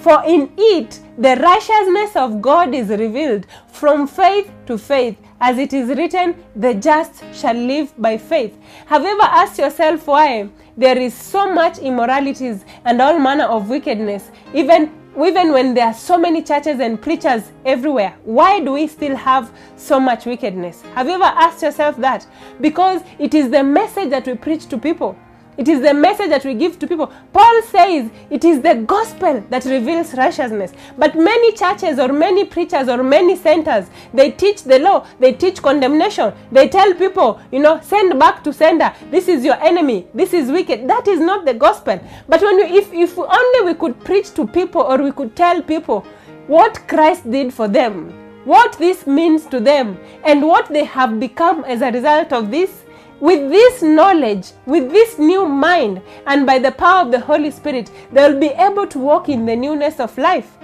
For 0.00 0.24
in 0.24 0.52
it 0.58 0.98
the 1.16 1.36
righteousness 1.36 2.16
of 2.16 2.42
God 2.42 2.74
is 2.74 2.88
revealed 2.88 3.46
from 3.68 4.08
faith 4.08 4.50
to 4.66 4.76
faith, 4.76 5.16
as 5.40 5.58
it 5.58 5.72
is 5.72 5.96
written, 5.96 6.44
the 6.56 6.74
just 6.74 7.22
shall 7.32 7.54
live 7.54 7.94
by 8.02 8.18
faith. 8.18 8.58
Have 8.86 9.02
you 9.02 9.10
ever 9.10 9.30
asked 9.30 9.60
yourself 9.60 10.08
why 10.08 10.48
there 10.76 10.98
is 10.98 11.14
so 11.14 11.54
much 11.54 11.78
immoralities 11.78 12.64
and 12.84 13.00
all 13.00 13.16
manner 13.20 13.44
of 13.44 13.68
wickedness, 13.68 14.32
even 14.52 14.90
even 15.16 15.52
when 15.52 15.74
there 15.74 15.86
are 15.86 15.94
so 15.94 16.16
many 16.16 16.42
churches 16.42 16.80
and 16.80 17.00
preachers 17.00 17.52
everywhere, 17.66 18.14
why 18.24 18.60
do 18.60 18.72
we 18.72 18.86
still 18.86 19.14
have 19.14 19.52
so 19.76 20.00
much 20.00 20.24
wickedness? 20.24 20.80
Have 20.94 21.06
you 21.06 21.14
ever 21.14 21.24
asked 21.24 21.62
yourself 21.62 21.96
that? 21.98 22.26
Because 22.60 23.02
it 23.18 23.34
is 23.34 23.50
the 23.50 23.62
message 23.62 24.08
that 24.10 24.26
we 24.26 24.34
preach 24.34 24.66
to 24.68 24.78
people. 24.78 25.16
It 25.58 25.68
is 25.68 25.82
the 25.82 25.92
message 25.92 26.30
that 26.30 26.46
we 26.46 26.54
give 26.54 26.78
to 26.78 26.86
people. 26.86 27.12
Paul 27.32 27.62
says 27.62 28.10
it 28.30 28.42
is 28.42 28.62
the 28.62 28.74
gospel 28.86 29.44
that 29.50 29.64
reveals 29.66 30.14
righteousness. 30.14 30.72
But 30.96 31.14
many 31.14 31.52
churches 31.52 31.98
or 31.98 32.08
many 32.08 32.46
preachers 32.46 32.88
or 32.88 33.02
many 33.02 33.36
centers, 33.36 33.90
they 34.14 34.30
teach 34.30 34.62
the 34.62 34.78
law, 34.78 35.06
they 35.20 35.34
teach 35.34 35.60
condemnation. 35.60 36.32
They 36.50 36.68
tell 36.68 36.94
people, 36.94 37.38
you 37.50 37.60
know, 37.60 37.80
send 37.82 38.18
back 38.18 38.42
to 38.44 38.52
sender. 38.52 38.94
This 39.10 39.28
is 39.28 39.44
your 39.44 39.62
enemy. 39.62 40.06
This 40.14 40.32
is 40.32 40.50
wicked. 40.50 40.88
That 40.88 41.06
is 41.06 41.20
not 41.20 41.44
the 41.44 41.54
gospel. 41.54 42.00
But 42.28 42.40
when 42.40 42.56
we, 42.56 42.78
if, 42.78 42.90
if 42.92 43.18
only 43.18 43.72
we 43.72 43.74
could 43.74 44.02
preach 44.04 44.32
to 44.34 44.46
people 44.46 44.80
or 44.80 45.02
we 45.02 45.12
could 45.12 45.36
tell 45.36 45.60
people 45.60 46.06
what 46.46 46.88
Christ 46.88 47.30
did 47.30 47.52
for 47.52 47.68
them, 47.68 48.10
what 48.46 48.72
this 48.78 49.06
means 49.06 49.44
to 49.46 49.60
them, 49.60 49.98
and 50.24 50.42
what 50.42 50.68
they 50.68 50.84
have 50.84 51.20
become 51.20 51.62
as 51.64 51.82
a 51.82 51.92
result 51.92 52.32
of 52.32 52.50
this, 52.50 52.81
with 53.22 53.50
this 53.50 53.82
knowledge, 53.82 54.50
with 54.66 54.90
this 54.90 55.16
new 55.16 55.46
mind, 55.46 56.02
and 56.26 56.44
by 56.44 56.58
the 56.58 56.72
power 56.72 57.02
of 57.02 57.12
the 57.12 57.20
Holy 57.20 57.52
Spirit, 57.52 57.88
they 58.10 58.28
will 58.28 58.40
be 58.40 58.48
able 58.48 58.84
to 58.84 58.98
walk 58.98 59.28
in 59.28 59.46
the 59.46 59.54
newness 59.54 60.00
of 60.00 60.18
life. 60.18 60.56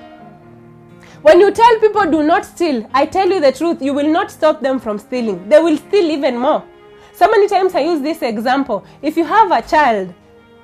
When 1.22 1.38
you 1.38 1.52
tell 1.52 1.78
people 1.78 2.10
do 2.10 2.24
not 2.24 2.44
steal, 2.44 2.84
I 2.92 3.06
tell 3.06 3.28
you 3.28 3.40
the 3.40 3.52
truth, 3.52 3.80
you 3.80 3.94
will 3.94 4.10
not 4.10 4.32
stop 4.32 4.60
them 4.60 4.80
from 4.80 4.98
stealing. 4.98 5.48
They 5.48 5.60
will 5.60 5.76
steal 5.76 6.10
even 6.10 6.36
more. 6.36 6.64
So 7.12 7.30
many 7.30 7.46
times 7.46 7.76
I 7.76 7.82
use 7.82 8.00
this 8.00 8.22
example. 8.22 8.84
If 9.02 9.16
you 9.16 9.24
have 9.24 9.52
a 9.52 9.62
child, 9.62 10.12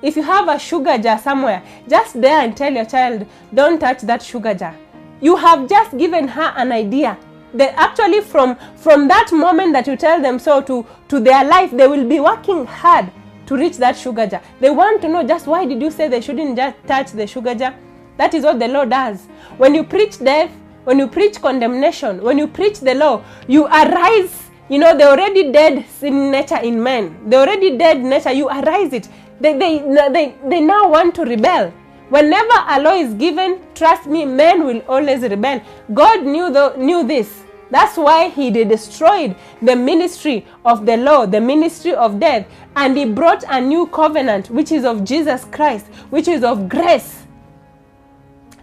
if 0.01 0.17
you 0.17 0.23
have 0.23 0.49
a 0.49 0.59
sugar 0.59 0.97
jar 0.97 1.17
somewhere, 1.17 1.63
just 1.87 2.19
there 2.19 2.41
and 2.41 2.57
tell 2.57 2.73
your 2.73 2.85
child, 2.85 3.25
don't 3.53 3.79
touch 3.79 4.01
that 4.01 4.21
sugar 4.21 4.53
jar. 4.53 4.75
You 5.21 5.37
have 5.37 5.69
just 5.69 5.97
given 5.97 6.27
her 6.27 6.53
an 6.57 6.73
idea 6.73 7.17
they 7.57 7.69
actually 7.69 8.21
from 8.21 8.55
from 8.75 9.07
that 9.07 9.31
moment 9.31 9.73
that 9.73 9.87
you 9.87 9.95
tell 9.95 10.21
them 10.21 10.39
so 10.39 10.61
to 10.61 10.85
to 11.07 11.19
their 11.19 11.43
life 11.43 11.71
they 11.71 11.87
will 11.87 12.07
be 12.07 12.19
working 12.19 12.65
hard 12.65 13.11
to 13.47 13.55
reach 13.55 13.77
that 13.77 13.97
sugar 13.97 14.25
jar. 14.27 14.41
They 14.59 14.69
want 14.69 15.01
to 15.03 15.07
know 15.07 15.23
just 15.23 15.47
why 15.47 15.65
did 15.65 15.81
you 15.81 15.91
say 15.91 16.07
they 16.07 16.21
shouldn't 16.21 16.55
just 16.57 16.75
touch 16.87 17.11
the 17.11 17.27
sugar 17.27 17.55
jar? 17.55 17.75
That 18.17 18.33
is 18.33 18.43
what 18.43 18.59
the 18.59 18.67
law 18.67 18.85
does. 18.85 19.25
When 19.57 19.75
you 19.75 19.83
preach 19.83 20.19
death 20.19 20.51
when 20.83 20.99
you 20.99 21.07
preach 21.07 21.41
condemnation 21.41 22.21
when 22.21 22.37
you 22.37 22.47
preach 22.47 22.79
the 22.79 22.95
law 22.95 23.23
you 23.47 23.65
arise. 23.67 24.41
You 24.67 24.79
know 24.79 24.97
the 24.97 25.07
already 25.07 25.51
dead 25.51 25.85
sin 25.99 26.31
nature 26.31 26.57
in 26.57 26.81
men. 26.81 27.29
The 27.29 27.37
already 27.37 27.77
dead 27.77 28.01
nature 28.03 28.31
you 28.31 28.49
arise 28.49 28.93
it. 28.93 29.07
They 29.39 29.57
they 29.57 29.79
they, 30.11 30.35
they 30.47 30.61
now 30.61 30.89
want 30.89 31.13
to 31.15 31.23
rebel. 31.23 31.71
Whenever 32.09 32.53
a 32.69 32.79
law 32.81 32.93
is 32.93 33.15
given, 33.15 33.59
trust 33.73 34.05
me, 34.05 34.25
men 34.25 34.63
will 34.63 34.79
always 34.87 35.21
rebel. 35.23 35.59
God 35.91 36.23
knew 36.23 36.51
the, 36.51 36.75
knew 36.77 37.03
this. 37.05 37.41
That's 37.75 37.97
why 37.97 38.29
he 38.29 38.51
destroyed 38.51 39.35
the 39.61 39.75
ministry 39.75 40.45
of 40.63 40.85
the 40.85 40.95
law, 40.95 41.25
the 41.25 41.41
ministry 41.41 41.93
of 41.93 42.21
death, 42.21 42.47
and 42.73 42.95
he 42.95 43.03
brought 43.03 43.43
a 43.49 43.59
new 43.59 43.87
covenant, 43.87 44.49
which 44.49 44.71
is 44.71 44.85
of 44.85 45.03
Jesus 45.03 45.43
Christ, 45.43 45.85
which 46.09 46.29
is 46.29 46.41
of 46.45 46.69
grace. 46.69 47.23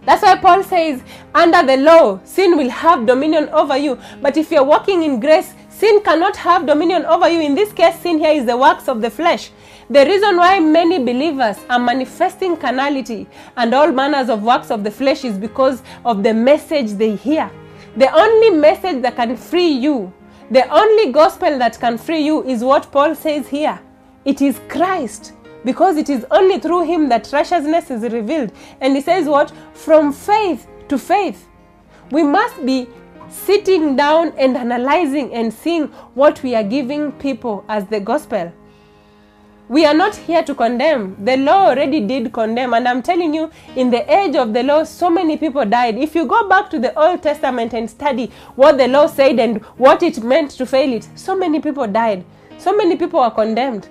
That's 0.03 0.23
why 0.23 0.35
Paul 0.37 0.63
says, 0.63 1.03
under 1.35 1.61
the 1.61 1.77
law, 1.77 2.21
sin 2.23 2.57
will 2.57 2.71
have 2.71 3.05
dominion 3.05 3.49
over 3.49 3.77
you. 3.77 3.99
But 4.19 4.35
if 4.35 4.49
you're 4.49 4.63
walking 4.63 5.03
in 5.03 5.19
grace, 5.19 5.53
sin 5.69 6.01
cannot 6.01 6.35
have 6.37 6.65
dominion 6.65 7.05
over 7.05 7.29
you. 7.29 7.39
In 7.39 7.53
this 7.53 7.71
case, 7.71 7.99
sin 7.99 8.17
here 8.17 8.33
is 8.33 8.47
the 8.47 8.57
works 8.57 8.87
of 8.87 8.99
the 8.99 9.11
flesh. 9.11 9.51
The 9.91 10.07
reason 10.07 10.37
why 10.37 10.59
many 10.59 10.97
believers 10.97 11.57
are 11.69 11.77
manifesting 11.77 12.57
carnality 12.57 13.27
and 13.57 13.75
all 13.75 13.91
manners 13.91 14.29
of 14.29 14.41
works 14.41 14.71
of 14.71 14.83
the 14.83 14.89
flesh 14.89 15.23
is 15.23 15.37
because 15.37 15.83
of 16.03 16.23
the 16.23 16.33
message 16.33 16.93
they 16.93 17.15
hear. 17.15 17.51
The 17.95 18.11
only 18.11 18.49
message 18.49 19.01
that 19.03 19.15
can 19.15 19.37
free 19.37 19.69
you, 19.69 20.11
the 20.49 20.67
only 20.69 21.11
gospel 21.11 21.57
that 21.59 21.79
can 21.79 21.97
free 21.97 22.23
you 22.23 22.43
is 22.43 22.63
what 22.63 22.91
Paul 22.91 23.13
says 23.15 23.47
here. 23.47 23.79
It 24.25 24.41
is 24.41 24.59
Christ. 24.67 25.33
Because 25.63 25.95
it 25.95 26.09
is 26.09 26.25
only 26.31 26.59
through 26.59 26.85
him 26.85 27.07
that 27.09 27.29
righteousness 27.31 27.89
is 27.89 28.01
revealed. 28.11 28.51
And 28.81 28.95
he 28.95 29.01
says 29.01 29.27
what? 29.27 29.53
From 29.73 30.11
faith 30.11 30.67
to 30.89 30.97
faith. 30.97 31.47
We 32.11 32.23
must 32.23 32.65
be 32.65 32.87
sitting 33.29 33.95
down 33.95 34.33
and 34.37 34.57
analyzing 34.57 35.33
and 35.33 35.53
seeing 35.53 35.87
what 36.15 36.43
we 36.43 36.55
are 36.55 36.63
giving 36.63 37.11
people 37.13 37.63
as 37.69 37.85
the 37.87 37.99
gospel. 37.99 38.51
We 39.69 39.85
are 39.85 39.93
not 39.93 40.15
here 40.15 40.43
to 40.43 40.53
condemn. 40.53 41.23
The 41.23 41.37
law 41.37 41.69
already 41.69 42.01
did 42.01 42.33
condemn. 42.33 42.73
And 42.73 42.87
I'm 42.87 43.01
telling 43.01 43.33
you, 43.33 43.49
in 43.75 43.89
the 43.89 44.03
age 44.13 44.35
of 44.35 44.53
the 44.53 44.61
law, 44.61 44.83
so 44.83 45.09
many 45.09 45.37
people 45.37 45.63
died. 45.63 45.97
If 45.97 46.15
you 46.15 46.25
go 46.25 46.49
back 46.49 46.69
to 46.71 46.79
the 46.79 46.97
Old 46.99 47.23
Testament 47.23 47.73
and 47.73 47.89
study 47.89 48.29
what 48.55 48.77
the 48.77 48.87
law 48.89 49.07
said 49.07 49.39
and 49.39 49.61
what 49.77 50.03
it 50.03 50.21
meant 50.21 50.51
to 50.51 50.65
fail 50.65 50.91
it, 50.91 51.07
so 51.15 51.35
many 51.35 51.61
people 51.61 51.87
died. 51.87 52.25
So 52.57 52.75
many 52.75 52.97
people 52.97 53.21
were 53.21 53.31
condemned. 53.31 53.87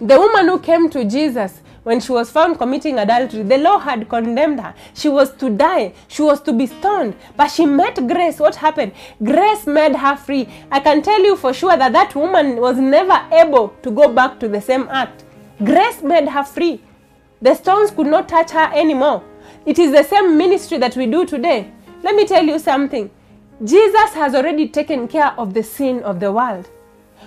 The 0.00 0.18
woman 0.18 0.46
who 0.46 0.60
came 0.60 0.88
to 0.90 1.04
Jesus 1.04 1.60
when 1.84 2.00
she 2.00 2.12
was 2.12 2.30
found 2.30 2.58
committing 2.58 2.98
adultery, 2.98 3.42
the 3.42 3.58
law 3.58 3.78
had 3.78 4.08
condemned 4.08 4.60
her. 4.60 4.74
She 4.94 5.08
was 5.08 5.32
to 5.36 5.50
die, 5.50 5.92
she 6.08 6.22
was 6.22 6.40
to 6.42 6.52
be 6.52 6.66
stoned. 6.66 7.14
But 7.36 7.48
she 7.48 7.66
met 7.66 8.06
grace. 8.08 8.40
What 8.40 8.56
happened? 8.56 8.92
Grace 9.22 9.66
made 9.66 9.94
her 9.96 10.16
free. 10.16 10.48
I 10.72 10.80
can 10.80 11.02
tell 11.02 11.22
you 11.22 11.36
for 11.36 11.52
sure 11.52 11.76
that 11.76 11.92
that 11.92 12.14
woman 12.14 12.56
was 12.56 12.78
never 12.78 13.22
able 13.32 13.68
to 13.82 13.90
go 13.90 14.12
back 14.12 14.40
to 14.40 14.48
the 14.48 14.60
same 14.60 14.88
act. 14.90 15.24
Grace 15.62 16.02
made 16.02 16.28
her 16.28 16.42
free. 16.42 16.80
The 17.42 17.54
stones 17.54 17.90
could 17.90 18.06
not 18.06 18.28
touch 18.28 18.50
her 18.52 18.70
anymore. 18.74 19.22
It 19.66 19.78
is 19.78 19.92
the 19.92 20.02
same 20.02 20.38
ministry 20.38 20.78
that 20.78 20.96
we 20.96 21.06
do 21.06 21.26
today. 21.26 21.70
Let 22.02 22.16
me 22.16 22.26
tell 22.26 22.44
you 22.44 22.58
something. 22.58 23.10
Jesus 23.62 24.14
has 24.14 24.34
already 24.34 24.68
taken 24.68 25.06
care 25.06 25.32
of 25.38 25.54
the 25.54 25.62
sin 25.62 26.02
of 26.02 26.18
the 26.18 26.32
world. 26.32 26.68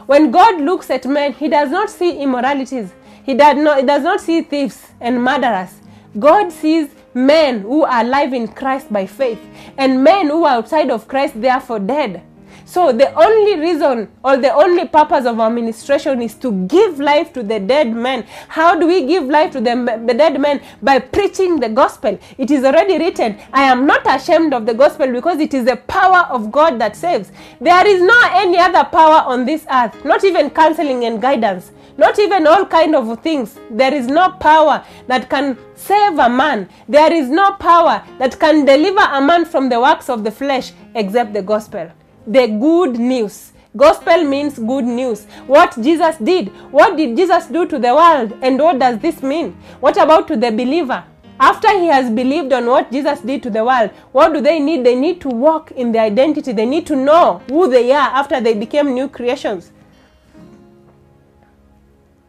When 0.08 0.32
God 0.32 0.62
looks 0.62 0.90
at 0.90 1.06
men, 1.06 1.34
He 1.34 1.48
does 1.48 1.70
not 1.70 1.90
see 1.90 2.18
immoralities. 2.20 2.92
He 3.28 3.34
does 3.34 3.58
not, 3.58 3.80
he 3.82 3.86
does 3.86 4.04
not 4.04 4.22
see 4.22 4.42
thieves 4.42 4.88
and 5.02 5.22
murderers. 5.22 5.82
God 6.18 6.50
sees 6.50 6.88
men 7.14 7.60
who 7.60 7.84
are 7.84 8.00
alive 8.00 8.32
in 8.32 8.48
Christ 8.48 8.92
by 8.92 9.06
faith, 9.06 9.40
and 9.78 10.02
men 10.02 10.28
who 10.28 10.46
are 10.46 10.56
outside 10.56 10.90
of 10.90 11.10
Christ, 11.10 11.42
therefore 11.42 11.80
dead. 11.80 12.24
So 12.64 12.94
the 12.94 13.14
only 13.14 13.60
reason 13.60 14.10
or 14.24 14.38
the 14.38 14.54
only 14.54 14.88
purpose 14.88 15.26
of 15.26 15.42
our 15.42 15.50
ministration 15.50 16.22
is 16.22 16.36
to 16.36 16.54
give 16.68 17.00
life 17.00 17.34
to 17.34 17.44
the 17.44 17.60
dead 17.60 17.94
men. 17.94 18.26
How 18.48 18.80
do 18.80 18.88
we 18.88 19.06
give 19.06 19.26
life 19.26 19.52
to 19.52 19.60
the, 19.60 20.04
the 20.06 20.14
dead 20.14 20.40
men? 20.40 20.62
By 20.82 21.00
preaching 21.00 21.60
the 21.60 21.70
gospel. 21.70 22.18
It 22.38 22.52
is 22.52 22.64
already 22.64 22.98
written, 22.98 23.38
I 23.54 23.64
am 23.64 23.86
not 23.86 24.02
ashamed 24.06 24.54
of 24.54 24.66
the 24.66 24.74
gospel 24.74 25.12
because 25.12 25.40
it 25.40 25.54
is 25.54 25.66
the 25.66 25.78
power 25.78 26.28
of 26.30 26.52
God 26.52 26.80
that 26.80 26.96
saves. 26.96 27.32
There 27.60 27.88
is 27.88 28.02
no 28.02 28.20
any 28.32 28.58
other 28.58 28.84
power 28.84 29.24
on 29.26 29.46
this 29.46 29.66
earth, 29.72 30.04
not 30.04 30.26
even 30.26 30.50
counseling 30.50 31.06
and 31.06 31.22
guidance 31.22 31.72
not 31.98 32.20
even 32.20 32.46
all 32.46 32.66
kind 32.66 32.96
of 32.96 33.20
things. 33.22 33.60
There 33.72 33.94
is 33.94 34.08
no 34.08 34.30
power 34.32 34.86
that 35.08 35.30
can 35.30 35.58
save 35.76 36.20
a 36.20 36.30
man. 36.30 36.70
There 36.88 37.12
is 37.12 37.30
no 37.30 37.54
power 37.54 38.04
that 38.20 38.40
can 38.40 38.66
deliver 38.66 39.02
a 39.02 39.20
man 39.20 39.46
from 39.46 39.70
the 39.70 39.80
works 39.80 40.10
of 40.10 40.24
the 40.24 40.32
flesh 40.32 40.74
except 40.94 41.34
the 41.34 41.42
gospel. 41.42 41.92
The 42.28 42.48
good 42.48 43.00
news. 43.00 43.52
Gospel 43.76 44.24
means 44.24 44.58
good 44.58 44.86
news. 44.86 45.26
What 45.46 45.76
jesus 45.82 46.18
did. 46.18 46.50
What 46.72 46.98
did 46.98 47.18
jesus 47.18 47.48
do 47.48 47.68
to 47.68 47.80
the 47.80 47.94
world? 47.94 48.34
And 48.42 48.60
what 48.60 48.80
does 48.80 49.00
this 49.00 49.22
mean? 49.24 49.58
What 49.80 49.98
about 49.98 50.28
to 50.30 50.36
the 50.36 50.52
believer? 50.52 51.04
After 51.40 51.70
he 51.80 51.86
has 51.88 52.10
believed 52.10 52.52
on 52.52 52.66
what 52.66 52.92
Jesus 52.92 53.20
did 53.20 53.44
to 53.44 53.52
the 53.52 53.64
world, 53.64 53.92
what 54.12 54.34
do 54.34 54.42
they 54.42 54.58
need? 54.58 54.84
They 54.84 54.96
need 54.96 55.22
to 55.22 55.30
walk 55.30 55.70
in 55.74 55.92
their 55.92 56.02
identity. 56.02 56.52
They 56.52 56.66
need 56.66 56.88
to 56.88 56.96
know 56.96 57.44
who 57.48 57.70
they 57.70 57.92
are 57.92 58.10
after 58.10 58.42
they 58.42 58.56
became 58.56 58.96
new 58.96 59.08
creations 59.08 59.72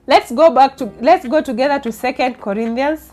let's 0.08 0.32
go 0.32 0.50
back 0.50 0.76
to 0.78 0.86
let's 1.00 1.28
go 1.28 1.40
together 1.40 1.78
to 1.78 1.92
second 1.92 2.40
corinthians. 2.40 3.12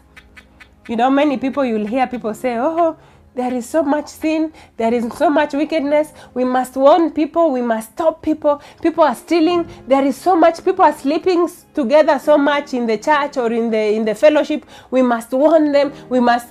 You 0.88 0.96
know 0.96 1.12
many 1.12 1.38
people 1.38 1.64
you'll 1.66 1.86
hear 1.86 2.08
people 2.08 2.34
say 2.34 2.58
oh 2.58 2.98
there 3.36 3.54
is 3.54 3.68
so 3.68 3.84
much 3.84 4.08
sin 4.08 4.54
there 4.78 4.94
is 4.94 5.06
so 5.18 5.30
much 5.30 5.54
wickedness. 5.54 6.14
We 6.34 6.46
must 6.46 6.76
warn 6.76 7.12
people 7.12 7.52
we 7.52 7.62
must 7.62 7.92
stop 7.92 8.22
people. 8.24 8.62
People 8.82 9.04
are 9.04 9.14
stealing. 9.14 9.68
There 9.88 10.06
is 10.06 10.16
so 10.16 10.36
much 10.38 10.64
people 10.64 10.86
are 10.86 10.94
sleeping 10.94 11.50
together 11.74 12.18
so 12.18 12.38
much 12.38 12.74
in 12.74 12.88
the 12.88 12.98
church 12.98 13.36
or 13.38 13.52
in 13.52 13.70
the 13.70 13.94
in 13.94 14.06
the 14.06 14.16
fellowship. 14.16 14.66
We 14.90 15.02
must 15.02 15.32
warn 15.32 15.74
them. 15.74 15.92
We 16.10 16.22
must 16.22 16.48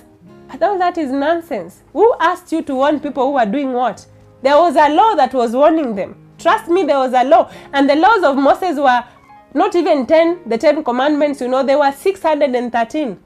but 0.47 0.61
all 0.61 0.77
that 0.77 0.99
is 0.99 1.11
nonsense. 1.11 1.81
Who 1.91 2.15
asked 2.19 2.51
you 2.51 2.61
to 2.61 2.75
warn 2.75 2.99
people 2.99 3.31
who 3.31 3.37
are 3.37 3.47
doing 3.47 3.73
what? 3.73 4.05
There 4.43 4.57
was 4.57 4.75
a 4.75 4.93
law 4.93 5.15
that 5.15 5.33
was 5.33 5.53
warning 5.53 5.95
them. 5.95 6.15
Trust 6.37 6.67
me 6.67 6.83
there 6.83 6.99
was 6.99 7.13
a 7.13 7.23
law. 7.23 7.49
And 7.73 7.89
the 7.89 7.95
laws 7.95 8.23
of 8.23 8.35
moses 8.37 8.77
were 8.77 9.03
not 9.55 9.73
even 9.75 10.05
10 10.05 10.41
the 10.45 10.57
10 10.57 10.83
commandments 10.83 11.41
you 11.41 11.47
know 11.47 11.63
there 11.63 11.79
were 11.79 11.91
613 11.91 13.17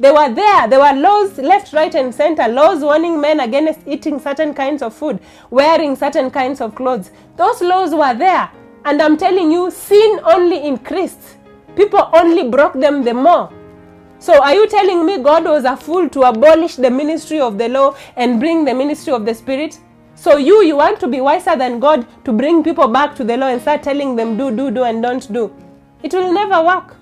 They 0.00 0.12
were 0.12 0.32
there. 0.32 0.68
There 0.68 0.78
were 0.78 0.92
laws 0.92 1.38
left, 1.38 1.72
right, 1.72 1.92
and 1.92 2.14
center. 2.14 2.46
Laws 2.46 2.82
warning 2.82 3.20
men 3.20 3.40
against 3.40 3.80
eating 3.84 4.20
certain 4.20 4.54
kinds 4.54 4.80
of 4.80 4.94
food, 4.94 5.18
wearing 5.50 5.96
certain 5.96 6.30
kinds 6.30 6.60
of 6.60 6.76
clothes. 6.76 7.10
Those 7.36 7.60
laws 7.60 7.92
were 7.92 8.14
there. 8.14 8.48
And 8.84 9.02
I'm 9.02 9.16
telling 9.16 9.50
you, 9.50 9.72
sin 9.72 10.20
only 10.22 10.64
increased. 10.64 11.18
People 11.74 12.08
only 12.12 12.48
broke 12.48 12.74
them 12.74 13.02
the 13.02 13.12
more. 13.12 13.52
So, 14.20 14.40
are 14.40 14.54
you 14.54 14.68
telling 14.68 15.04
me 15.04 15.18
God 15.18 15.44
was 15.44 15.64
a 15.64 15.76
fool 15.76 16.08
to 16.10 16.22
abolish 16.22 16.76
the 16.76 16.90
ministry 16.90 17.40
of 17.40 17.58
the 17.58 17.68
law 17.68 17.96
and 18.16 18.38
bring 18.38 18.64
the 18.64 18.74
ministry 18.74 19.12
of 19.12 19.26
the 19.26 19.34
Spirit? 19.34 19.78
So, 20.14 20.36
you, 20.36 20.62
you 20.62 20.76
want 20.76 21.00
to 21.00 21.08
be 21.08 21.20
wiser 21.20 21.56
than 21.56 21.80
God 21.80 22.06
to 22.24 22.32
bring 22.32 22.62
people 22.62 22.88
back 22.88 23.16
to 23.16 23.24
the 23.24 23.36
law 23.36 23.48
and 23.48 23.60
start 23.60 23.82
telling 23.82 24.14
them, 24.14 24.36
do, 24.36 24.54
do, 24.54 24.70
do, 24.70 24.84
and 24.84 25.02
don't 25.02 25.32
do. 25.32 25.52
It 26.02 26.12
will 26.14 26.32
never 26.32 26.62
work. 26.62 26.96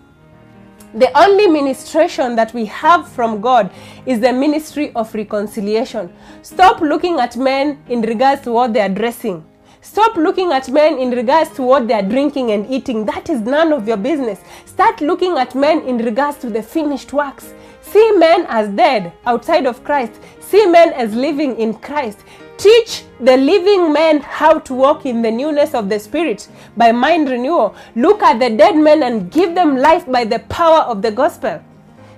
The 0.94 1.10
only 1.18 1.46
ministration 1.48 2.36
that 2.36 2.54
we 2.54 2.64
have 2.66 3.06
from 3.06 3.42
God 3.42 3.70
is 4.06 4.20
the 4.20 4.32
ministry 4.32 4.92
of 4.94 5.14
reconciliation. 5.14 6.10
Stop 6.40 6.80
looking 6.80 7.20
at 7.20 7.36
men 7.36 7.82
in 7.88 8.00
regards 8.00 8.42
to 8.42 8.52
what 8.52 8.72
they 8.72 8.80
are 8.80 8.88
dressing. 8.88 9.44
Stop 9.82 10.16
looking 10.16 10.52
at 10.52 10.70
men 10.70 10.98
in 10.98 11.10
regards 11.10 11.50
to 11.50 11.62
what 11.62 11.86
they 11.86 11.94
are 11.94 12.02
drinking 12.02 12.52
and 12.52 12.68
eating. 12.70 13.04
That 13.04 13.28
is 13.28 13.40
none 13.40 13.72
of 13.72 13.86
your 13.86 13.98
business. 13.98 14.40
Start 14.64 15.00
looking 15.02 15.36
at 15.36 15.54
men 15.54 15.82
in 15.82 15.98
regards 15.98 16.38
to 16.38 16.48
the 16.48 16.62
finished 16.62 17.12
works. 17.12 17.52
See 17.82 18.12
men 18.12 18.46
as 18.48 18.68
dead 18.70 19.12
outside 19.26 19.66
of 19.66 19.84
Christ. 19.84 20.12
See 20.48 20.64
men 20.66 20.92
as 20.92 21.12
living 21.12 21.58
in 21.58 21.74
Christ. 21.74 22.20
Teach 22.56 23.02
the 23.18 23.36
living 23.36 23.92
men 23.92 24.20
how 24.20 24.60
to 24.60 24.74
walk 24.74 25.04
in 25.04 25.20
the 25.20 25.30
newness 25.30 25.74
of 25.74 25.88
the 25.88 25.98
Spirit 25.98 26.48
by 26.76 26.92
mind 26.92 27.28
renewal. 27.28 27.74
Look 27.96 28.22
at 28.22 28.38
the 28.38 28.56
dead 28.56 28.76
men 28.76 29.02
and 29.02 29.28
give 29.30 29.56
them 29.56 29.76
life 29.76 30.06
by 30.06 30.24
the 30.24 30.38
power 30.48 30.82
of 30.82 31.02
the 31.02 31.10
gospel. 31.10 31.60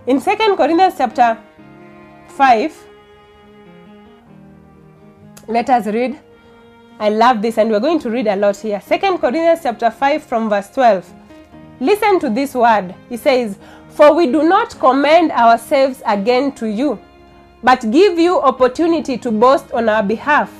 In 0.06 0.20
2 0.20 0.37
Corinthians 0.56 0.94
chapter 0.99 1.38
5, 2.28 2.87
let 5.49 5.70
us 5.70 5.87
read. 5.87 6.20
I 7.00 7.08
love 7.08 7.40
this, 7.40 7.56
and 7.56 7.70
we're 7.70 7.80
going 7.80 8.00
to 8.00 8.11
read 8.11 8.26
a 8.26 8.37
lot 8.37 8.58
here. 8.58 8.82
2 8.87 8.99
Corinthians 9.18 9.61
chapter 9.62 9.90
5 9.90 10.23
from 10.23 10.50
verse 10.50 10.68
12. 10.70 11.14
Listen 11.80 12.20
to 12.20 12.28
this 12.28 12.54
word. 12.54 12.94
He 13.08 13.16
says, 13.16 13.56
For 13.88 14.12
we 14.14 14.26
do 14.26 14.42
not 14.42 14.78
commend 14.78 15.30
ourselves 15.32 16.02
again 16.04 16.52
to 16.56 16.68
you, 16.68 16.99
but 17.62 17.91
give 17.91 18.19
you 18.19 18.41
opportunity 18.41 19.19
to 19.19 19.31
boast 19.31 19.73
on 19.73 19.88
our 19.88 20.03
behalf, 20.03 20.53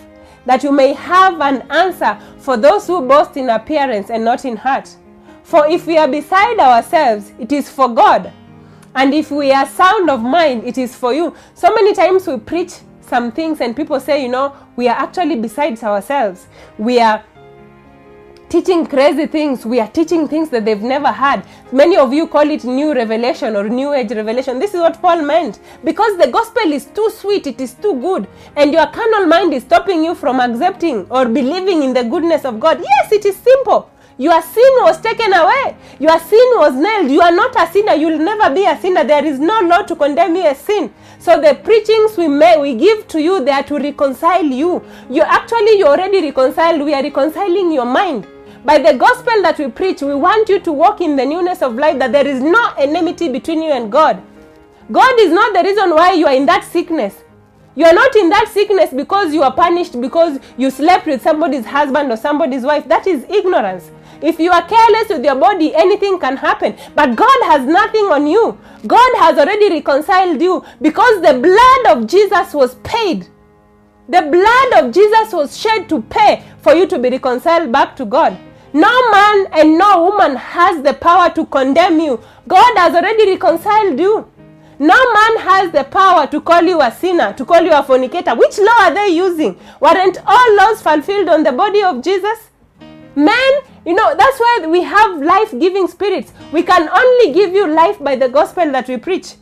that 0.47 0.63
you 0.63 0.73
may 0.73 0.93
have 0.95 1.41
an 1.41 1.63
answer 1.71 2.19
for 2.39 2.57
those 2.57 2.87
who 2.87 3.07
boast 3.07 3.37
in 3.37 3.51
appearance 3.51 4.11
and 4.11 4.25
not 4.25 4.45
in 4.45 4.57
heart. 4.57 4.95
For 5.43 5.67
if 5.67 5.87
we 5.87 5.97
are 5.97 6.09
beside 6.09 6.59
ourselves, 6.59 7.33
it 7.39 7.53
is 7.53 7.69
for 7.71 7.89
God. 7.89 8.33
And 8.95 9.15
if 9.15 9.31
we 9.31 9.53
are 9.53 9.67
sound 9.67 10.11
of 10.11 10.23
mind, 10.23 10.65
it 10.65 10.77
is 10.79 10.95
for 10.95 11.15
you. 11.15 11.35
So 11.55 11.73
many 11.75 11.95
times 11.95 12.27
we 12.27 12.37
preach 12.39 12.73
some 13.01 13.33
things 13.33 13.61
and 13.61 13.77
people 13.77 13.99
say, 14.01 14.23
you 14.23 14.29
know, 14.29 14.55
we 14.77 14.89
are 14.89 14.97
actually 14.97 15.37
besides 15.37 15.83
ourselves. 15.83 16.49
We 16.79 17.01
are 17.01 17.25
teaching 18.49 18.87
crazy 18.87 19.27
things. 19.27 19.67
We 19.67 19.81
are 19.81 19.89
teaching 19.89 20.27
things 20.27 20.49
that 20.51 20.65
they've 20.65 20.81
never 20.81 21.09
had. 21.09 21.47
Many 21.71 21.97
of 21.97 22.13
you 22.13 22.27
call 22.27 22.49
it 22.49 22.65
new 22.65 22.95
revelation 22.95 23.57
or 23.57 23.69
new 23.69 23.93
age 23.93 24.11
revelation. 24.11 24.59
This 24.59 24.75
is 24.75 24.81
what 24.81 25.01
Paul 25.03 25.23
meant. 25.23 25.61
Because 25.85 26.17
the 26.17 26.29
gospel 26.29 26.73
is 26.73 26.87
too 26.87 27.11
sweet, 27.11 27.47
it 27.47 27.61
is 27.61 27.75
too 27.75 28.01
good, 28.01 28.27
and 28.57 28.73
your 28.73 28.87
carnal 28.87 29.27
mind 29.27 29.53
is 29.53 29.63
stopping 29.65 30.03
you 30.03 30.15
from 30.15 30.41
accepting 30.41 31.07
or 31.11 31.27
believing 31.27 31.83
in 31.83 31.93
the 31.93 32.05
goodness 32.05 32.45
of 32.45 32.59
God. 32.59 32.81
Yes, 32.81 33.13
it 33.13 33.25
is 33.25 33.37
simple. 33.37 33.91
Your 34.21 34.43
sin 34.43 34.73
was 34.81 35.01
taken 35.01 35.33
away. 35.33 35.77
Your 36.01 36.19
sin 36.19 36.49
was 36.57 36.75
nailed. 36.75 37.09
You 37.09 37.21
are 37.21 37.31
not 37.31 37.55
a 37.55 37.73
sinner. 37.73 37.95
You'll 37.95 38.19
never 38.19 38.53
be 38.53 38.65
a 38.65 38.77
sinner. 38.81 39.05
There 39.05 39.25
is 39.25 39.39
no 39.39 39.61
law 39.61 39.83
to 39.83 39.95
condemn 39.95 40.35
you 40.35 40.43
as 40.43 40.59
sin. 40.59 40.93
So 41.21 41.41
the 41.41 41.55
preachings 41.55 42.17
we 42.17 42.27
may 42.27 42.61
we 42.61 42.75
give 42.75 43.07
to 43.09 43.23
you, 43.23 43.45
they 43.45 43.53
are 43.53 43.63
to 43.63 43.77
reconcile 43.77 44.45
you. 44.45 44.83
You 45.09 45.23
actually 45.23 45.79
you're 45.79 45.91
already 45.91 46.21
reconciled. 46.21 46.83
We 46.83 46.95
are 46.95 47.03
reconciling 47.03 47.71
your 47.71 47.85
mind. 47.85 48.27
By 48.69 48.77
the 48.77 48.99
gospel 48.99 49.41
that 49.41 49.59
we 49.59 49.69
preach, 49.69 50.03
we 50.03 50.15
want 50.15 50.51
you 50.51 50.61
to 50.61 50.71
walk 50.71 51.01
in 51.01 51.17
the 51.17 51.25
newness 51.25 51.63
of 51.63 51.77
life, 51.77 51.99
that 52.01 52.13
there 52.13 52.27
is 52.27 52.43
no 52.43 52.75
enmity 52.77 53.31
between 53.31 53.63
you 53.63 53.73
and 53.73 53.91
God. 53.91 54.23
God 54.93 55.19
is 55.21 55.33
not 55.33 55.55
the 55.55 55.63
reason 55.63 55.89
why 55.95 56.13
you 56.13 56.27
are 56.27 56.35
in 56.35 56.45
that 56.45 56.65
sickness. 56.65 57.25
You 57.77 57.87
are 57.87 57.95
not 57.95 58.15
in 58.15 58.29
that 58.29 58.51
sickness 58.53 58.91
because 58.93 59.33
you 59.33 59.43
are 59.43 59.55
punished 59.55 59.99
because 59.99 60.39
you 60.59 60.71
slept 60.71 61.07
with 61.07 61.23
somebody's 61.23 61.65
husband 61.65 62.13
or 62.13 62.19
somebody's 62.19 62.63
wife. 62.63 62.87
That 62.87 63.07
is 63.07 63.25
ignorance. 63.31 63.91
If 64.21 64.39
you 64.39 64.51
are 64.51 64.69
careless 64.69 65.09
with 65.09 65.25
your 65.25 65.37
body, 65.37 65.75
anything 65.75 66.19
can 66.19 66.37
happen. 66.37 66.77
But 66.95 67.17
God 67.17 67.39
has 67.45 67.65
nothing 67.65 68.05
on 68.13 68.27
you. 68.27 68.59
God 68.87 69.17
has 69.17 69.39
already 69.39 69.71
reconciled 69.71 70.43
you 70.43 70.63
because 70.83 71.23
the 71.23 71.39
blood 71.39 71.97
of 71.97 72.07
Jesus 72.07 72.53
was 72.53 72.75
paid. 72.85 73.29
The 74.11 74.21
blood 74.21 74.85
of 74.85 74.93
Jesus 74.93 75.33
was 75.33 75.57
shed 75.57 75.89
to 75.89 76.03
pay 76.03 76.45
for 76.61 76.75
you 76.75 76.87
to 76.87 76.99
be 76.99 77.09
reconciled 77.09 77.73
back 77.73 77.97
to 77.97 78.05
God. 78.05 78.39
No 78.73 79.11
man 79.11 79.47
and 79.53 79.79
no 79.79 80.05
woman 80.05 80.37
has 80.37 80.83
the 80.83 80.95
power 80.95 81.31
to 81.31 81.47
condemn 81.47 82.01
you. 82.01 82.21
God 82.47 82.77
has 82.77 82.95
already 82.95 83.31
reconciled 83.31 83.99
you. 83.99 84.31
No 84.79 85.13
man 85.13 85.39
has 85.39 85.73
the 85.73 85.85
power 85.85 86.27
to 86.29 86.41
call 86.41 86.63
you 86.63 86.81
a 86.81 86.91
sinner, 86.93 87.33
to 87.33 87.45
call 87.45 87.63
you 87.63 87.73
a 87.73 87.83
fornicator. 87.83 88.35
Which 88.37 88.59
law 88.59 88.83
are 88.83 88.95
they 88.95 89.09
using? 89.09 89.59
Weren't 89.81 90.19
all 90.25 90.57
laws 90.57 90.83
fulfilled 90.83 91.29
on 91.29 91.43
the 91.43 91.53
body 91.53 91.83
of 91.83 92.03
Jesus? 92.03 92.39
Men, 93.17 93.53
you 93.85 93.95
know, 93.95 94.15
that's 94.17 94.39
why 94.39 94.67
we 94.69 94.83
have 94.83 95.21
life 95.21 95.51
giving 95.59 95.89
spirits. 95.89 96.33
We 96.53 96.63
can 96.63 96.89
only 96.89 97.33
give 97.33 97.53
you 97.53 97.67
life 97.67 97.99
by 97.99 98.15
the 98.15 98.29
gospel 98.29 98.71
that 98.71 98.87
we 98.87 98.99
preach. 98.99 99.35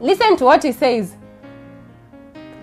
Listen 0.00 0.36
to 0.36 0.44
what 0.44 0.62
he 0.62 0.72
says. 0.72 1.16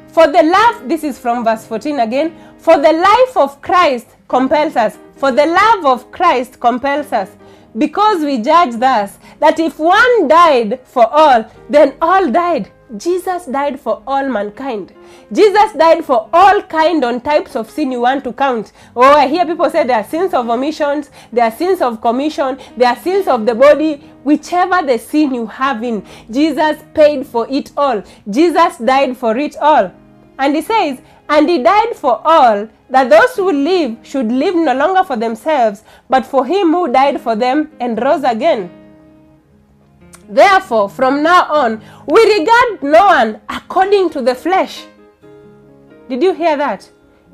For 0.10 0.28
the 0.28 0.44
love, 0.44 0.88
this 0.88 1.04
is 1.04 1.18
from 1.18 1.44
verse 1.44 1.66
14 1.66 2.00
again. 2.00 2.36
For 2.60 2.78
the 2.78 2.94
life 2.94 3.36
of 3.36 3.60
Christ 3.64 4.06
compels 4.28 4.76
us. 4.76 4.96
For 5.16 5.32
the 5.32 5.46
love 5.46 5.86
of 5.86 6.12
Christ 6.12 6.60
compels 6.60 7.12
us. 7.12 7.30
Because 7.78 8.22
we 8.24 8.40
judge 8.40 8.76
thus 8.76 9.18
that 9.40 9.60
if 9.60 9.80
one 9.80 10.28
died 10.28 10.80
for 10.84 11.08
all, 11.08 11.50
then 11.70 11.96
all 12.02 12.30
died. 12.30 12.72
Jesus 12.98 13.48
died 13.48 13.80
for 13.80 14.04
all 14.06 14.30
mankind. 14.30 14.94
Jesus 15.32 15.74
died 15.74 16.06
for 16.06 16.30
all 16.32 16.62
kind 16.62 17.04
on 17.04 17.22
types 17.22 17.56
of 17.56 17.68
sin 17.68 17.92
you 17.92 18.02
want 18.02 18.24
to 18.26 18.34
count. 18.34 18.72
Oh, 18.96 19.02
I 19.02 19.28
hear 19.28 19.46
people 19.48 19.68
say 19.72 19.84
there 19.84 19.98
are 19.98 20.04
sins 20.04 20.36
of 20.36 20.48
omissions, 20.48 21.10
there 21.32 21.46
are 21.46 21.52
sins 21.52 21.82
of 21.82 22.02
commission, 22.02 22.60
there 22.78 22.90
are 22.90 22.96
sins 22.96 23.28
of 23.28 23.48
the 23.48 23.56
body. 23.56 23.96
Whichever 24.24 24.86
the 24.86 25.00
sin 25.00 25.34
you 25.34 25.48
have 25.48 25.84
in, 25.84 26.06
Jesus 26.30 26.84
paid 26.94 27.26
for 27.26 27.48
it 27.50 27.72
all. 27.76 28.04
Jesus 28.30 28.78
died 28.78 29.18
for 29.18 29.36
it 29.38 29.58
all. 29.58 29.92
And 30.38 30.56
he 30.56 30.62
says, 30.62 31.02
and 31.34 31.50
he 31.50 31.64
died 31.64 31.96
for 31.96 32.22
all, 32.24 32.68
that 32.92 33.10
those 33.10 33.36
who 33.36 33.52
live 33.52 33.98
should 34.04 34.32
live 34.32 34.56
no 34.56 34.76
longer 34.76 35.04
for 35.04 35.16
themselves, 35.16 35.84
but 36.08 36.24
for 36.24 36.46
him 36.46 36.72
who 36.72 36.92
died 36.92 37.20
for 37.20 37.36
them 37.36 37.72
and 37.80 38.00
rose 38.00 38.24
again. 38.24 38.70
Therefore, 40.30 40.90
from 40.90 41.24
now 41.24 41.52
on, 41.52 41.82
we 42.06 42.22
regard 42.40 42.84
no 42.84 43.06
one 43.08 43.42
according 43.50 44.12
to 44.12 44.22
the 44.22 44.36
flesh. 44.36 44.86
Did 46.08 46.22
you 46.22 46.34
hear 46.34 46.56
that? 46.56 46.88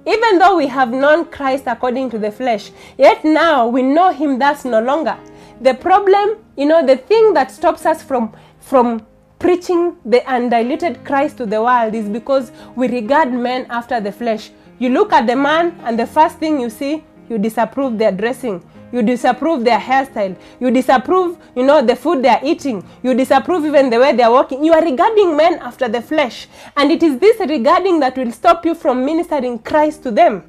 Even 0.05 0.39
though 0.39 0.55
we 0.55 0.67
have 0.67 0.91
known 0.91 1.25
Christ 1.25 1.65
according 1.67 2.09
to 2.11 2.17
the 2.17 2.31
flesh, 2.31 2.71
yet 2.97 3.25
now 3.25 3.67
we 3.67 3.81
know 3.81 4.13
him 4.13 4.39
thus 4.39 4.63
no 4.63 4.81
longer. 4.81 5.17
The 5.59 5.73
problem, 5.73 6.37
you 6.55 6.65
know, 6.65 6.85
the 6.85 6.95
thing 6.95 7.33
that 7.33 7.51
stops 7.51 7.85
us 7.85 8.01
from 8.01 8.33
from 8.61 9.05
preaching 9.39 9.95
the 10.05 10.21
undiluted 10.29 11.03
Christ 11.05 11.37
to 11.37 11.45
the 11.45 11.61
world 11.63 11.95
is 11.95 12.09
because 12.09 12.51
we 12.75 12.87
regard 12.87 13.31
men 13.31 13.65
after 13.69 13.99
the 14.01 14.11
flesh. 14.11 14.51
You 14.77 14.89
look 14.89 15.11
at 15.13 15.27
the 15.27 15.35
man, 15.35 15.79
and 15.83 15.97
the 15.97 16.05
first 16.05 16.37
thing 16.37 16.59
you 16.59 16.69
see, 16.69 17.03
you 17.29 17.37
disapprove 17.37 17.97
their 17.97 18.11
dressing. 18.11 18.63
You 18.91 19.03
disapprove 19.03 19.63
their 19.63 19.79
hairstyle. 19.79 20.35
You 20.59 20.71
disapprove, 20.71 21.37
you 21.55 21.63
know, 21.63 21.85
the 21.85 21.95
food 21.95 22.23
they 22.23 22.29
are 22.29 22.39
eating. 22.43 22.83
You 23.03 23.13
disapprove 23.13 23.65
even 23.65 23.89
the 23.89 23.99
way 23.99 24.15
they 24.15 24.23
are 24.23 24.31
walking. 24.31 24.63
You 24.63 24.73
are 24.73 24.83
regarding 24.83 25.37
men 25.37 25.59
after 25.59 25.87
the 25.87 26.01
flesh. 26.01 26.47
And 26.75 26.91
it 26.91 27.03
is 27.03 27.19
this 27.19 27.39
regarding 27.39 27.99
that 27.99 28.17
will 28.17 28.31
stop 28.31 28.65
you 28.65 28.73
from 28.73 29.05
ministering 29.05 29.59
Christ 29.59 30.03
to 30.03 30.11
them. 30.11 30.43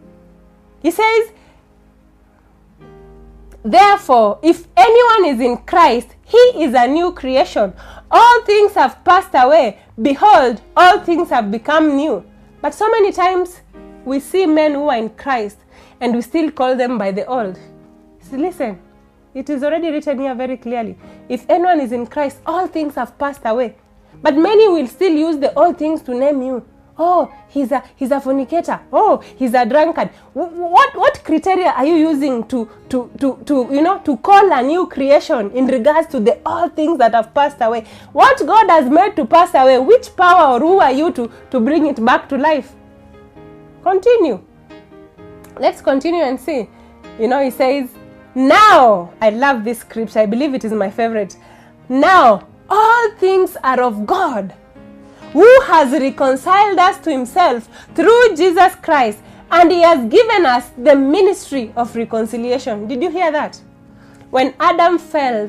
He 0.83 0.91
says, 0.91 1.33
Therefore, 3.63 4.39
if 4.43 4.67
anyone 4.75 5.35
is 5.35 5.41
in 5.41 5.59
Christ, 5.59 6.09
he 6.25 6.39
is 6.65 6.73
a 6.75 6.87
new 6.87 7.13
creation. 7.13 7.75
All 8.11 8.43
things 8.43 8.75
have 8.75 9.05
passed 9.05 9.31
away. 9.35 9.79
Behold, 10.01 10.61
all 10.77 10.99
things 11.01 11.31
have 11.31 11.51
become 11.51 11.97
new. 11.97 12.25
But 12.61 12.75
so 12.75 12.91
many 12.91 13.13
times 13.13 13.61
we 14.05 14.21
see 14.21 14.47
men 14.47 14.75
who 14.75 14.89
are 14.89 14.97
in 14.97 15.11
Christ 15.11 15.59
and 16.01 16.15
we 16.15 16.23
still 16.23 16.51
call 16.51 16.77
them 16.77 16.99
by 16.99 17.13
the 17.13 17.25
old. 17.27 17.59
So 18.21 18.37
listen, 18.37 18.81
it 19.33 19.49
is 19.49 19.63
already 19.63 19.91
written 19.91 20.19
here 20.19 20.35
very 20.35 20.57
clearly. 20.57 20.99
If 21.29 21.49
anyone 21.49 21.81
is 21.81 21.93
in 21.93 22.07
Christ, 22.07 22.39
all 22.47 22.67
things 22.67 22.97
have 22.97 23.17
passed 23.19 23.43
away. 23.45 23.77
But 24.23 24.37
many 24.37 24.69
will 24.69 24.89
still 24.89 25.13
use 25.13 25.39
the 25.39 25.55
old 25.55 25.79
things 25.79 26.03
to 26.03 26.15
name 26.15 26.43
you. 26.43 26.65
Oh 27.01 27.33
he's 27.49 27.73
a 27.73 27.83
he's 27.97 28.11
a 28.11 28.21
fornicator. 28.21 28.79
Oh 28.93 29.23
he's 29.37 29.55
a 29.55 29.65
drunkard. 29.65 30.11
What 30.35 30.95
what 30.95 31.25
criteria 31.25 31.71
are 31.71 31.87
you 31.87 31.97
using 31.97 32.47
to 32.49 32.69
to 32.91 33.11
to 33.19 33.43
to 33.47 33.67
you 33.73 33.81
know 33.81 33.99
to 34.01 34.17
call 34.19 34.53
a 34.53 34.63
new 34.63 34.87
creation 34.87 35.51
in 35.53 35.67
regards 35.67 36.09
to 36.09 36.21
the 36.21 36.39
all 36.45 36.69
things 36.69 36.99
that 36.99 37.15
have 37.15 37.33
passed 37.35 37.57
away? 37.61 37.85
What 38.13 38.39
god 38.47 38.69
has 38.69 38.91
made 38.91 39.17
to 39.17 39.25
pass 39.25 39.55
away 39.55 39.79
which 39.79 40.15
power 40.15 40.53
or 40.55 40.61
who 40.61 40.79
are 40.81 40.93
you 40.93 41.11
to 41.13 41.31
to 41.51 41.61
bring 41.61 41.87
it 41.87 42.05
back 42.05 42.29
to 42.29 42.37
life? 42.37 42.73
Continue. 43.83 44.41
Let's 45.59 45.81
continue 45.81 46.23
and 46.23 46.39
see. 46.39 46.69
You 47.19 47.29
know 47.29 47.43
he 47.43 47.51
says 47.51 47.91
now 48.35 49.13
i 49.21 49.31
love 49.31 49.65
this 49.65 49.81
scripture. 49.81 50.21
I 50.21 50.27
believe 50.27 50.55
it 50.55 50.65
is 50.65 50.73
my 50.73 50.91
favorite. 50.91 51.37
Now 51.89 52.47
all 52.69 53.11
things 53.17 53.57
are 53.65 53.81
of 53.81 54.07
god 54.07 54.55
who 55.33 55.61
has 55.63 55.93
reconciled 55.93 56.79
us 56.79 56.99
to 56.99 57.11
himself 57.11 57.69
through 57.95 58.37
Jesus 58.37 58.75
Christ, 58.77 59.19
and 59.51 59.71
he 59.71 59.83
has 59.83 60.09
given 60.09 60.47
us 60.47 60.71
the 60.79 60.95
ministry 60.95 61.73
of 61.77 61.95
reconciliation. 61.97 62.87
Did 62.87 63.03
you 63.03 63.11
hear 63.11 63.33
that? 63.33 63.61
When 64.31 64.55
Adam 64.61 64.99
fell, 64.99 65.49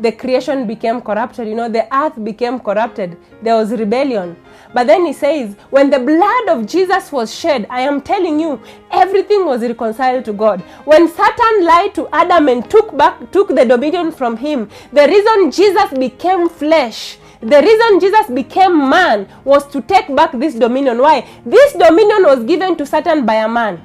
the 0.00 0.10
creation 0.10 0.66
became 0.66 1.00
corrupted. 1.00 1.46
You 1.46 1.54
know, 1.54 1.68
the 1.68 1.86
earth 1.94 2.22
became 2.24 2.58
corrupted. 2.58 3.16
There 3.42 3.54
was 3.54 3.70
rebellion. 3.70 4.36
But 4.74 4.86
then 4.86 5.04
he 5.06 5.12
says, 5.12 5.54
when 5.70 5.90
the 5.90 5.98
blood 5.98 6.48
of 6.48 6.66
Jesus 6.66 7.12
was 7.12 7.32
shed, 7.32 7.66
I 7.70 7.82
am 7.82 8.00
telling 8.00 8.40
you, 8.40 8.60
everything 8.90 9.44
was 9.44 9.60
reconciled 9.60 10.24
to 10.24 10.32
God. 10.32 10.60
When 10.84 11.08
Satan 11.08 11.64
lied 11.64 11.94
to 11.94 12.08
Adam 12.12 12.48
and 12.48 12.68
took 12.68 12.96
back 12.96 13.30
took 13.30 13.48
the 13.48 13.64
dominion 13.64 14.12
from 14.12 14.36
him, 14.36 14.68
the 14.92 15.06
reason 15.06 15.50
Jesus 15.50 15.96
became 15.96 16.48
flesh 16.48 17.18
the 17.42 17.60
reason 17.60 17.98
Jesus 17.98 18.28
became 18.28 18.88
man 18.88 19.26
was 19.44 19.66
to 19.68 19.82
take 19.82 20.14
back 20.14 20.30
this 20.32 20.54
dominion. 20.54 20.98
Why? 20.98 21.26
This 21.44 21.72
dominion 21.72 22.22
was 22.24 22.44
given 22.44 22.76
to 22.76 22.86
Satan 22.86 23.26
by 23.26 23.34
a 23.34 23.48
man. 23.48 23.84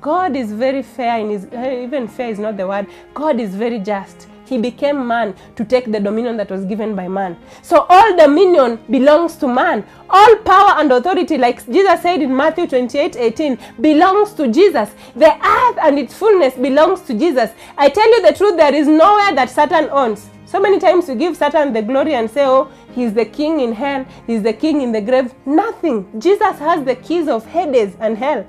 God 0.00 0.34
is 0.34 0.50
very 0.50 0.82
fair 0.82 1.18
in 1.20 1.30
his 1.30 1.46
eh, 1.52 1.84
even 1.84 2.08
fair 2.08 2.30
is 2.30 2.38
not 2.38 2.56
the 2.56 2.66
word. 2.66 2.86
God 3.14 3.38
is 3.38 3.54
very 3.54 3.78
just. 3.78 4.26
He 4.46 4.58
became 4.58 5.06
man 5.06 5.36
to 5.54 5.64
take 5.64 5.92
the 5.92 6.00
dominion 6.00 6.36
that 6.38 6.50
was 6.50 6.64
given 6.64 6.96
by 6.96 7.06
man. 7.06 7.36
So 7.62 7.86
all 7.88 8.16
dominion 8.16 8.80
belongs 8.90 9.36
to 9.36 9.46
man. 9.46 9.84
All 10.08 10.36
power 10.38 10.80
and 10.80 10.90
authority, 10.90 11.38
like 11.38 11.64
Jesus 11.66 12.02
said 12.02 12.20
in 12.20 12.36
Matthew 12.36 12.66
28 12.66 13.14
18, 13.14 13.58
belongs 13.80 14.32
to 14.34 14.48
Jesus. 14.48 14.90
The 15.14 15.32
earth 15.32 15.78
and 15.80 15.96
its 16.00 16.14
fullness 16.14 16.54
belongs 16.54 17.02
to 17.02 17.14
Jesus. 17.14 17.50
I 17.78 17.90
tell 17.90 18.10
you 18.10 18.22
the 18.22 18.36
truth, 18.36 18.56
there 18.56 18.74
is 18.74 18.88
nowhere 18.88 19.32
that 19.36 19.50
Satan 19.50 19.88
owns. 19.90 20.28
So 20.50 20.58
many 20.58 20.80
times 20.80 21.06
we 21.06 21.14
give 21.14 21.36
Satan 21.36 21.72
the 21.72 21.80
glory 21.80 22.14
and 22.14 22.28
say, 22.28 22.44
oh, 22.44 22.72
he's 22.92 23.12
the 23.14 23.24
king 23.24 23.60
in 23.60 23.72
hell, 23.72 24.04
he's 24.26 24.42
the 24.42 24.52
king 24.52 24.80
in 24.80 24.90
the 24.90 25.00
grave. 25.00 25.32
Nothing. 25.46 26.08
Jesus 26.18 26.58
has 26.58 26.84
the 26.84 26.96
keys 26.96 27.28
of 27.28 27.46
Hades 27.46 27.94
and 28.00 28.18
hell. 28.18 28.44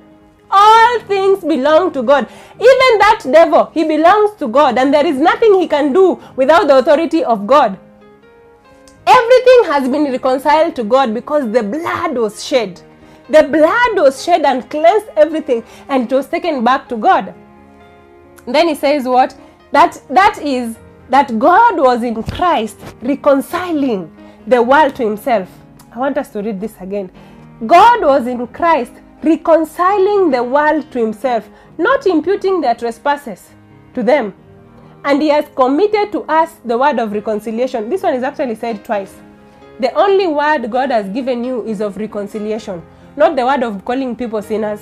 All 0.50 1.00
things 1.02 1.44
belong 1.44 1.94
to 1.94 2.02
God. 2.02 2.28
Even 2.56 2.98
that 3.04 3.22
devil, 3.32 3.70
he 3.76 3.84
belongs 3.84 4.36
to 4.40 4.48
God, 4.48 4.80
and 4.80 4.92
there 4.92 5.06
is 5.06 5.18
nothing 5.18 5.54
he 5.60 5.68
can 5.68 5.94
do 5.94 6.20
without 6.36 6.68
the 6.68 6.80
authority 6.80 7.24
of 7.24 7.46
God. 7.46 7.78
Everything 9.06 9.64
has 9.66 9.88
been 9.88 10.12
reconciled 10.12 10.76
to 10.78 10.84
God 10.84 11.14
because 11.14 11.52
the 11.52 11.62
blood 11.62 12.18
was 12.18 12.44
shed. 12.44 12.82
The 13.30 13.44
blood 13.44 14.04
was 14.04 14.24
shed 14.26 14.44
and 14.44 14.68
cleansed 14.72 15.10
everything, 15.16 15.64
and 15.88 16.12
it 16.12 16.16
was 16.16 16.28
taken 16.28 16.64
back 16.64 16.90
to 16.90 16.98
God. 16.98 17.36
Then 18.48 18.70
he 18.70 18.74
says, 18.74 19.06
What? 19.06 19.38
That 19.72 20.02
that 20.10 20.40
is 20.42 20.78
that 21.10 21.38
God 21.38 21.78
was 21.78 22.04
in 22.04 22.22
Christ 22.24 22.78
reconciling 23.02 24.16
the 24.48 24.62
world 24.62 24.96
to 24.96 25.04
himself. 25.04 25.50
I 25.92 26.00
want 26.00 26.18
us 26.18 26.30
to 26.30 26.42
read 26.42 26.62
this 26.62 26.76
again. 26.80 27.12
God 27.66 28.02
was 28.02 28.28
in 28.28 28.48
Christ 28.48 28.94
reconciling 29.24 30.32
the 30.32 30.44
world 30.44 30.92
to 30.92 31.00
himself, 31.00 31.48
not 31.78 32.08
imputing 32.08 32.62
their 32.62 32.76
trespasses 32.76 33.50
to 33.94 34.02
them. 34.04 34.34
And 35.04 35.22
he 35.22 35.30
has 35.30 35.46
committed 35.56 36.12
to 36.14 36.22
us 36.24 36.56
the 36.64 36.78
word 36.78 37.00
of 37.00 37.12
reconciliation. 37.12 37.90
This 37.90 38.04
one 38.04 38.14
is 38.14 38.24
actually 38.24 38.56
said 38.56 38.86
twice. 38.86 39.16
The 39.80 39.92
only 39.94 40.28
word 40.28 40.70
God 40.70 40.92
has 40.92 41.10
given 41.10 41.44
you 41.44 41.66
is 41.66 41.82
of 41.82 41.98
reconciliation, 41.98 42.82
not 43.16 43.36
the 43.36 43.46
word 43.46 43.64
of 43.64 43.84
calling 43.84 44.16
people 44.16 44.42
sinners. 44.42 44.82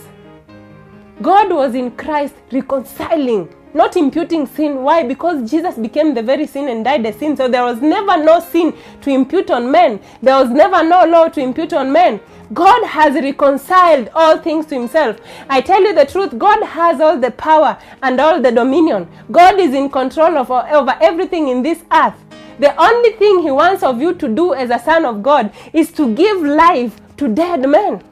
God 1.21 1.51
was 1.51 1.75
in 1.75 1.91
Christ 1.91 2.35
reconciling, 2.51 3.53
not 3.73 3.95
imputing 3.95 4.47
sin. 4.47 4.83
Why? 4.83 5.03
Because 5.03 5.49
Jesus 5.49 5.75
became 5.75 6.13
the 6.13 6.23
very 6.23 6.47
sin 6.47 6.67
and 6.67 6.83
died 6.83 7.03
the 7.03 7.13
sin. 7.13 7.37
So 7.37 7.47
there 7.47 7.63
was 7.63 7.81
never 7.81 8.23
no 8.23 8.39
sin 8.39 8.73
to 9.01 9.09
impute 9.09 9.51
on 9.51 9.71
men. 9.71 9.99
There 10.21 10.35
was 10.35 10.49
never 10.49 10.83
no 10.83 11.05
law 11.05 11.29
to 11.29 11.41
impute 11.41 11.73
on 11.73 11.91
men. 11.91 12.19
God 12.53 12.83
has 12.87 13.13
reconciled 13.13 14.09
all 14.15 14.37
things 14.39 14.65
to 14.67 14.75
himself. 14.75 15.17
I 15.49 15.61
tell 15.61 15.81
you 15.81 15.93
the 15.93 16.05
truth, 16.05 16.37
God 16.37 16.63
has 16.63 16.99
all 16.99 17.17
the 17.17 17.31
power 17.31 17.77
and 18.01 18.19
all 18.19 18.41
the 18.41 18.51
dominion. 18.51 19.07
God 19.31 19.59
is 19.59 19.73
in 19.73 19.89
control 19.89 20.37
of 20.37 20.49
over 20.49 20.97
everything 20.99 21.49
in 21.49 21.61
this 21.61 21.83
earth. 21.91 22.15
The 22.57 22.75
only 22.81 23.11
thing 23.13 23.41
he 23.41 23.51
wants 23.51 23.83
of 23.83 24.01
you 24.01 24.13
to 24.15 24.27
do 24.27 24.53
as 24.53 24.69
a 24.69 24.79
son 24.79 25.05
of 25.05 25.21
God 25.21 25.53
is 25.73 25.91
to 25.93 26.13
give 26.13 26.41
life 26.41 26.99
to 27.17 27.27
dead 27.27 27.69
men. 27.69 28.03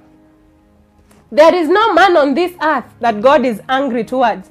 There 1.31 1.53
is 1.53 1.67
no 1.67 1.93
man 1.93 2.15
on 2.15 2.33
this 2.35 2.53
earth 2.61 2.85
that 2.99 3.21
God 3.21 3.43
is 3.45 3.59
angry 3.67 4.05
towards. 4.05 4.49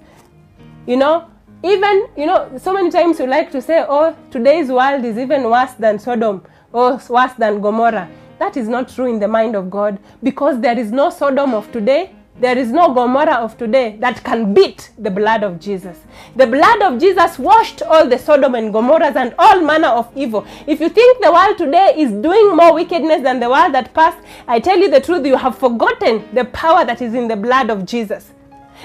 You 0.87 0.97
know, 0.97 1.29
even, 1.65 2.07
you 2.17 2.27
know, 2.27 2.49
so 2.59 2.73
many 2.73 2.93
times 2.93 3.19
you 3.19 3.27
like 3.27 3.51
to 3.51 3.61
say, 3.61 3.85
oh, 3.89 4.17
today's 4.31 4.69
world 4.69 5.05
is 5.05 5.19
even 5.19 5.43
worse 5.51 5.73
than 5.73 5.99
Sodom 5.99 6.45
or 6.73 7.01
worse 7.09 7.33
than 7.33 7.61
Gomorrah. 7.61 8.09
That 8.39 8.57
is 8.57 8.69
not 8.69 8.89
true 8.89 9.07
in 9.07 9.19
the 9.19 9.27
mind 9.27 9.57
of 9.57 9.69
God 9.69 9.99
because 10.23 10.61
there 10.61 10.79
is 10.79 10.93
no 10.93 11.11
Sodom 11.11 11.55
of 11.55 11.73
today, 11.73 12.15
there 12.39 12.57
is 12.57 12.71
no 12.71 12.95
Gomorrah 12.95 13.35
of 13.35 13.59
today 13.59 13.97
that 13.99 14.23
can 14.23 14.55
beat 14.55 14.91
the 14.97 15.11
blood 15.11 15.43
of 15.43 15.59
Jesus. 15.59 15.99
The 16.37 16.47
blood 16.47 16.83
of 16.83 17.01
Jesus 17.01 17.37
washed 17.37 17.83
all 17.83 18.09
the 18.09 18.19
Sodom 18.19 18.55
and 18.55 18.73
Gomorrahs 18.73 19.17
and 19.17 19.35
all 19.41 19.61
manner 19.63 19.89
of 19.89 20.09
evil. 20.15 20.47
If 20.69 20.79
you 20.79 20.89
think 20.89 21.21
the 21.21 21.33
world 21.33 21.59
today 21.59 21.95
is 21.97 22.13
doing 22.13 22.55
more 22.55 22.75
wickedness 22.75 23.23
than 23.25 23.41
the 23.41 23.51
world 23.51 23.75
that 23.75 23.93
passed, 23.93 24.19
I 24.47 24.61
tell 24.61 24.79
you 24.79 24.89
the 24.89 25.01
truth, 25.01 25.27
you 25.27 25.37
have 25.37 25.59
forgotten 25.59 26.29
the 26.33 26.45
power 26.45 26.85
that 26.85 27.03
is 27.03 27.13
in 27.15 27.27
the 27.27 27.37
blood 27.37 27.71
of 27.71 27.87
Jesus. 27.87 28.31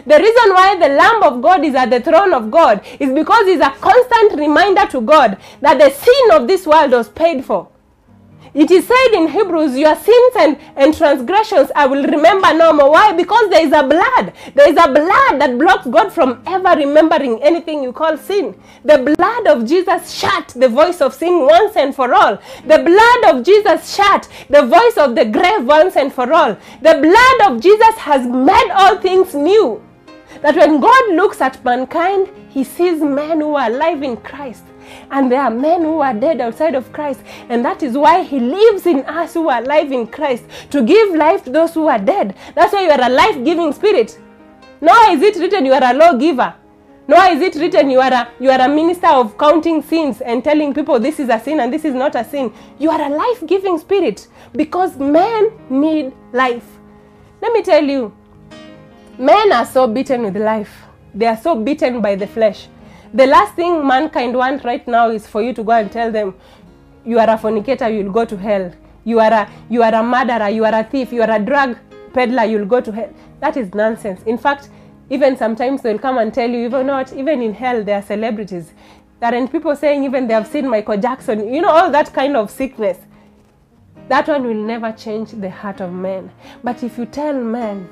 The 0.06 0.17
reason 0.17 0.54
why 0.54 0.75
the 0.77 0.89
Lamb 0.89 1.23
of 1.23 1.41
God 1.41 1.65
is 1.65 1.75
at 1.75 1.89
the 1.89 2.01
throne 2.01 2.34
of 2.34 2.51
God 2.51 2.86
is 2.99 3.12
because 3.12 3.47
it's 3.47 3.63
a 3.63 3.71
constant 3.71 4.39
reminder 4.39 4.86
to 4.88 5.01
God 5.01 5.38
that 5.62 5.80
the 5.80 5.89
sin 5.89 6.32
of 6.32 6.47
this 6.47 6.67
world 6.67 6.91
was 6.91 7.10
paid 7.10 7.43
for. 7.45 7.70
It 8.54 8.69
is 8.69 8.86
said 8.86 9.13
in 9.13 9.30
Hebrews, 9.30 9.77
Your 9.77 9.95
sins 9.95 10.34
and, 10.38 10.58
and 10.75 10.95
transgressions 10.95 11.71
I 11.73 11.86
will 11.86 12.04
remember 12.04 12.54
no 12.54 12.73
more. 12.73 12.91
Why? 12.91 13.13
Because 13.13 13.49
there 13.49 13.65
is 13.65 13.71
a 13.71 13.84
blood. 13.84 14.34
There 14.56 14.69
is 14.69 14.77
a 14.77 14.91
blood 14.91 15.39
that 15.39 15.58
blocks 15.58 15.88
God 15.88 16.12
from 16.12 16.43
ever 16.45 16.77
remembering 16.77 17.41
anything 17.41 17.82
you 17.82 17.93
call 17.93 18.17
sin. 18.17 18.60
The 18.84 18.97
blood 18.97 19.47
of 19.47 19.65
Jesus 19.65 20.12
shut 20.12 20.49
the 20.49 20.67
voice 20.67 20.99
of 20.99 21.13
sin 21.13 21.45
once 21.45 21.77
and 21.77 21.95
for 21.95 22.13
all. 22.13 22.39
The 22.65 22.80
blood 22.80 23.36
of 23.36 23.45
Jesus 23.45 23.95
shut 23.95 24.27
the 24.49 24.63
voice 24.65 24.97
of 24.97 25.15
the 25.15 25.25
grave 25.25 25.65
once 25.65 25.95
and 25.95 26.12
for 26.12 26.32
all. 26.34 26.58
The 26.82 26.99
blood 26.99 27.51
of 27.51 27.62
Jesus 27.62 27.95
has 27.99 28.27
made 28.27 28.71
all 28.73 28.97
things 28.97 29.34
new. 29.34 29.82
That 30.41 30.56
when 30.56 30.82
God 30.82 31.13
looks 31.13 31.39
at 31.39 31.63
mankind, 31.63 32.30
he 32.49 32.65
sees 32.65 33.01
men 33.01 33.39
who 33.39 33.56
are 33.56 33.69
alive 33.69 34.04
in 34.04 34.17
Christ 34.17 34.63
and 35.12 35.30
there 35.30 35.41
are 35.41 35.52
men 35.52 35.82
who 35.82 36.00
are 36.00 36.13
dead 36.13 36.39
outside 36.41 36.74
of 36.74 36.91
Christ. 36.93 37.21
And 37.50 37.63
that 37.65 37.84
is 37.84 37.97
why 37.97 38.24
He 38.24 38.39
lives 38.39 38.86
in 38.86 39.02
us 39.02 39.34
who 39.34 39.50
are 39.50 39.62
alive 39.62 39.91
in 39.91 40.08
Christ 40.08 40.45
to 40.71 40.82
give 40.84 41.13
life 41.13 41.43
to 41.43 41.52
those 41.52 41.74
who 41.74 41.88
are 41.88 42.00
dead. 42.00 42.36
That's 42.56 42.74
why 42.74 42.84
you 42.86 42.91
are 42.91 43.02
a 43.02 43.10
life 43.10 43.43
giving 43.43 43.71
spirit. 43.74 44.17
Nor 44.80 44.95
is 45.12 45.21
it 45.21 45.36
written 45.36 45.65
you 45.65 45.74
are 45.74 45.84
a 45.84 45.93
lawgiver. 45.93 46.56
Nor 47.08 47.26
is 47.26 47.41
it 47.41 47.56
written 47.56 47.89
you 47.89 48.00
are, 48.00 48.13
a, 48.13 48.30
you 48.39 48.50
are 48.50 48.62
a 48.62 48.69
minister 48.69 49.08
of 49.08 49.38
counting 49.38 49.82
sins 49.82 50.21
and 50.21 50.43
telling 50.43 50.74
people 50.74 50.97
this 50.97 51.19
is 51.19 51.28
a 51.28 51.39
sin 51.39 51.60
and 51.60 51.74
this 51.74 51.84
is 51.84 51.93
not 51.93 52.15
a 52.15 52.24
sin. 52.24 52.54
You 52.80 52.89
are 52.89 53.02
a 53.02 53.10
life 53.10 53.45
giving 53.45 53.78
spirit 53.80 54.28
because 54.54 54.95
men 54.97 55.52
need 55.69 56.13
life. 56.32 56.65
Let 57.41 57.52
me 57.52 57.63
tell 57.63 57.84
you, 57.84 58.15
men 59.17 59.52
are 59.52 59.65
so 59.65 59.88
beaten 59.88 60.24
with 60.24 60.38
life, 60.38 60.84
they 61.13 61.26
are 61.26 61.36
so 61.38 61.56
beaten 61.56 62.02
by 62.02 62.15
the 62.15 62.28
flesh 62.28 62.69
the 63.13 63.28
last 63.28 63.56
thing 63.56 63.86
mankind 63.86 64.36
want 64.36 64.63
right 64.63 64.88
now 64.88 65.10
is 65.10 65.28
for 65.28 65.41
you 65.41 65.54
to 65.54 65.63
go 65.63 65.74
and 65.74 65.91
tell 65.91 66.12
them 66.12 66.34
you 67.04 67.19
are 67.19 67.30
a 67.30 67.38
fornicator 67.38 67.89
you'll 67.89 68.12
go 68.12 68.24
to 68.24 68.38
hell. 68.38 68.71
You 69.04 69.19
are 69.19 69.34
a 69.34 69.50
you 69.69 69.84
are 69.84 69.93
a 69.93 70.02
murderer 70.04 70.47
you 70.50 70.63
are 70.63 70.74
a 70.74 70.84
thief 70.84 71.12
you 71.12 71.21
are 71.21 71.32
a 71.32 71.39
drug 71.39 71.78
peddler 72.13 72.45
you'll 72.45 72.65
go 72.65 72.80
to 72.80 72.91
hell. 72.91 73.13
That 73.41 73.58
is 73.58 73.74
nonsense. 73.74 74.21
In 74.24 74.38
fact 74.38 74.69
even 75.10 75.36
sometimes 75.36 75.82
they'll 75.82 76.00
come 76.00 76.19
and 76.19 76.34
tell 76.34 76.50
you 76.50 76.65
even 76.65 76.88
not 76.88 77.12
even 77.12 77.41
in 77.41 77.54
hell 77.54 77.84
there 77.84 77.97
are 78.00 78.02
celebrities. 78.02 78.71
There 79.19 79.36
are 79.36 79.47
people 79.47 79.76
saying 79.76 80.06
even 80.06 80.28
they 80.28 80.34
have 80.34 80.47
seen 80.47 80.69
michael 80.69 80.97
jackson 80.97 81.54
you 81.54 81.62
know 81.62 81.69
all 81.69 81.91
that 81.91 82.13
kind 82.13 82.38
of 82.38 82.50
sickness. 82.50 82.97
That 84.08 84.28
one 84.30 84.43
will 84.43 84.54
never 84.54 84.93
change 84.93 85.32
the 85.32 85.50
heart 85.50 85.82
of 85.82 85.91
man. 85.91 86.32
But 86.63 86.82
if 86.82 86.97
you 86.97 87.06
tell 87.08 87.34
man 87.34 87.89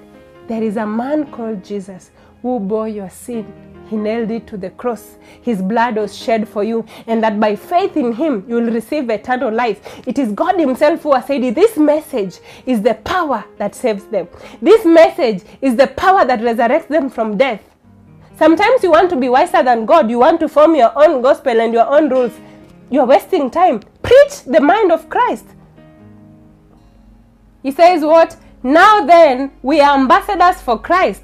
there 0.48 0.64
is 0.64 0.78
a 0.78 0.86
man 0.86 1.30
called 1.30 1.64
jesus 1.64 2.12
who 2.42 2.60
bore 2.60 2.88
your 2.88 3.10
sin 3.10 3.52
he 3.90 3.98
nailed 3.98 4.32
it 4.32 4.48
to 4.48 4.58
the 4.58 4.70
cross. 4.72 5.18
His 5.42 5.62
blood 5.62 5.96
was 5.96 6.16
shed 6.18 6.48
for 6.48 6.64
you, 6.64 6.86
and 7.08 7.24
that 7.24 7.40
by 7.40 7.56
faith 7.56 7.98
in 7.98 8.14
him 8.14 8.46
you 8.48 8.56
will 8.56 8.72
receive 8.72 9.10
eternal 9.10 9.52
life. 9.52 10.08
It 10.08 10.20
is 10.20 10.32
God 10.34 10.60
Himself 10.60 11.04
who 11.04 11.14
has 11.14 11.26
said. 11.26 11.56
This 11.56 11.78
message 11.78 12.40
is 12.66 12.82
the 12.82 12.96
power 12.96 13.44
that 13.58 13.76
saves 13.76 14.06
them. 14.06 14.28
This 14.62 14.86
message 14.86 15.44
is 15.62 15.76
the 15.76 15.88
power 15.88 16.26
that 16.26 16.42
resurrects 16.42 16.88
them 16.88 17.10
from 17.10 17.38
death. 17.38 17.62
Sometimes 18.38 18.84
you 18.84 18.92
want 18.92 19.10
to 19.10 19.16
be 19.16 19.28
wiser 19.30 19.64
than 19.64 19.86
God, 19.86 20.10
you 20.10 20.20
want 20.20 20.40
to 20.40 20.48
form 20.48 20.76
your 20.76 20.92
own 20.96 21.22
gospel 21.22 21.60
and 21.60 21.74
your 21.74 21.88
own 21.88 22.10
rules. 22.10 22.34
You're 22.90 23.06
wasting 23.06 23.52
time. 23.52 23.82
Preach 24.02 24.44
the 24.46 24.62
mind 24.62 24.92
of 24.92 25.10
Christ. 25.10 25.46
He 27.62 27.72
says, 27.72 28.04
What? 28.04 28.38
Now 28.64 29.06
then, 29.06 29.52
we 29.62 29.80
are 29.82 29.98
ambassadors 29.98 30.62
for 30.62 30.80
Christ. 30.80 31.24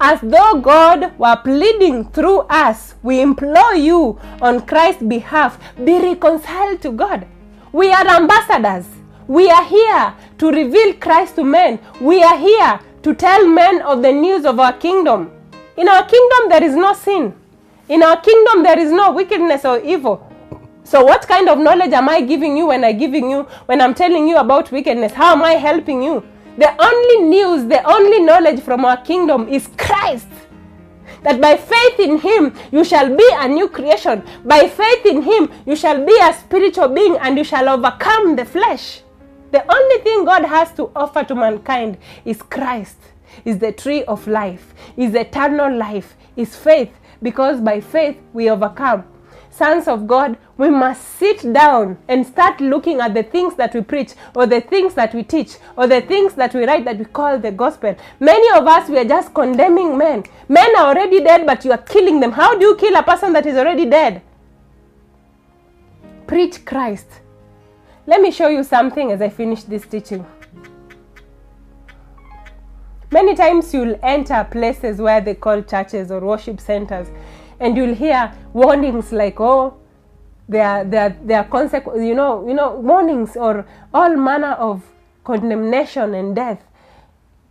As 0.00 0.20
though 0.20 0.60
God 0.60 1.16
were 1.18 1.36
pleading 1.36 2.10
through 2.10 2.40
us, 2.50 2.94
we 3.02 3.20
implore 3.20 3.74
you 3.74 4.18
on 4.42 4.66
Christ's 4.66 5.02
behalf, 5.02 5.58
be 5.84 5.98
reconciled 6.00 6.82
to 6.82 6.90
God. 6.90 7.26
We 7.72 7.92
are 7.92 8.06
ambassadors. 8.06 8.86
We 9.28 9.48
are 9.50 9.64
here 9.64 10.14
to 10.38 10.50
reveal 10.50 10.94
Christ 10.94 11.36
to 11.36 11.44
men. 11.44 11.78
We 12.00 12.22
are 12.22 12.36
here 12.36 12.80
to 13.02 13.14
tell 13.14 13.46
men 13.46 13.82
of 13.82 14.02
the 14.02 14.12
news 14.12 14.44
of 14.44 14.58
our 14.58 14.72
kingdom. 14.72 15.30
In 15.76 15.88
our 15.88 16.04
kingdom, 16.06 16.48
there 16.48 16.62
is 16.62 16.74
no 16.74 16.92
sin. 16.92 17.34
In 17.88 18.02
our 18.02 18.20
kingdom, 18.20 18.62
there 18.62 18.78
is 18.78 18.90
no 18.90 19.12
wickedness 19.12 19.64
or 19.64 19.78
evil. 19.80 20.28
So, 20.82 21.04
what 21.04 21.26
kind 21.26 21.48
of 21.48 21.58
knowledge 21.58 21.92
am 21.92 22.08
I 22.08 22.20
giving 22.20 22.56
you 22.56 22.66
when 22.66 22.84
I 22.84 22.92
giving 22.92 23.30
you 23.30 23.42
when 23.66 23.80
I'm 23.80 23.94
telling 23.94 24.28
you 24.28 24.36
about 24.38 24.70
wickedness? 24.70 25.12
How 25.12 25.32
am 25.32 25.42
I 25.42 25.52
helping 25.52 26.02
you? 26.02 26.22
The 26.56 26.70
only 26.78 27.28
news, 27.28 27.66
the 27.68 27.82
only 27.84 28.20
knowledge 28.20 28.60
from 28.60 28.84
our 28.84 28.96
kingdom 28.98 29.48
is 29.48 29.68
Christ. 29.76 30.28
That 31.22 31.40
by 31.40 31.56
faith 31.56 31.98
in 31.98 32.18
Him 32.18 32.54
you 32.70 32.84
shall 32.84 33.14
be 33.14 33.28
a 33.32 33.48
new 33.48 33.68
creation. 33.68 34.22
By 34.44 34.68
faith 34.68 35.06
in 35.06 35.22
Him 35.22 35.50
you 35.66 35.74
shall 35.74 36.04
be 36.04 36.16
a 36.22 36.32
spiritual 36.32 36.88
being 36.88 37.16
and 37.16 37.36
you 37.36 37.44
shall 37.44 37.68
overcome 37.68 38.36
the 38.36 38.44
flesh. 38.44 39.02
The 39.50 39.64
only 39.72 40.02
thing 40.02 40.24
God 40.24 40.44
has 40.44 40.72
to 40.74 40.90
offer 40.94 41.24
to 41.24 41.34
mankind 41.34 41.98
is 42.24 42.42
Christ, 42.42 42.98
is 43.44 43.58
the 43.58 43.72
tree 43.72 44.04
of 44.04 44.26
life, 44.26 44.74
is 44.96 45.14
eternal 45.14 45.76
life, 45.76 46.16
is 46.36 46.56
faith, 46.56 46.90
because 47.22 47.60
by 47.60 47.80
faith 47.80 48.16
we 48.32 48.50
overcome 48.50 49.04
sons 49.56 49.86
of 49.86 50.06
God, 50.06 50.36
we 50.56 50.68
must 50.68 51.02
sit 51.18 51.52
down 51.52 51.96
and 52.08 52.26
start 52.26 52.60
looking 52.60 53.00
at 53.00 53.14
the 53.14 53.22
things 53.22 53.54
that 53.54 53.74
we 53.74 53.82
preach, 53.82 54.12
or 54.34 54.46
the 54.46 54.60
things 54.60 54.94
that 54.94 55.14
we 55.14 55.22
teach, 55.22 55.56
or 55.76 55.86
the 55.86 56.00
things 56.00 56.34
that 56.34 56.54
we 56.54 56.64
write 56.64 56.84
that 56.84 56.98
we 56.98 57.04
call 57.04 57.38
the 57.38 57.52
gospel. 57.52 57.94
Many 58.18 58.58
of 58.58 58.66
us, 58.66 58.88
we 58.88 58.98
are 58.98 59.04
just 59.04 59.32
condemning 59.32 59.96
men. 59.96 60.24
Men 60.48 60.76
are 60.76 60.88
already 60.88 61.22
dead, 61.22 61.46
but 61.46 61.64
you 61.64 61.70
are 61.70 61.78
killing 61.78 62.20
them. 62.20 62.32
How 62.32 62.58
do 62.58 62.64
you 62.64 62.76
kill 62.76 62.96
a 62.96 63.02
person 63.02 63.32
that 63.34 63.46
is 63.46 63.56
already 63.56 63.86
dead? 63.86 64.22
Preach 66.26 66.64
Christ. 66.64 67.06
Let 68.06 68.20
me 68.20 68.30
show 68.30 68.48
you 68.48 68.64
something 68.64 69.12
as 69.12 69.22
I 69.22 69.28
finish 69.28 69.62
this 69.62 69.86
teaching. 69.86 70.26
Many 73.10 73.36
times 73.36 73.72
you'll 73.72 73.98
enter 74.02 74.46
places 74.50 75.00
where 75.00 75.20
they 75.20 75.34
call 75.34 75.62
churches 75.62 76.10
or 76.10 76.20
worship 76.20 76.60
centers 76.60 77.08
and 77.60 77.76
you'll 77.76 77.94
hear 77.94 78.32
warnings 78.52 79.12
like 79.12 79.40
oh 79.40 79.76
there 80.48 80.84
there 80.84 81.16
there 81.22 81.38
are 81.38 81.48
consequences 81.48 82.04
you 82.04 82.14
know 82.14 82.46
you 82.46 82.54
know 82.54 82.74
warnings 82.76 83.36
or 83.36 83.66
all 83.92 84.16
manner 84.16 84.52
of 84.52 84.82
condemnation 85.24 86.14
and 86.14 86.36
death. 86.36 86.62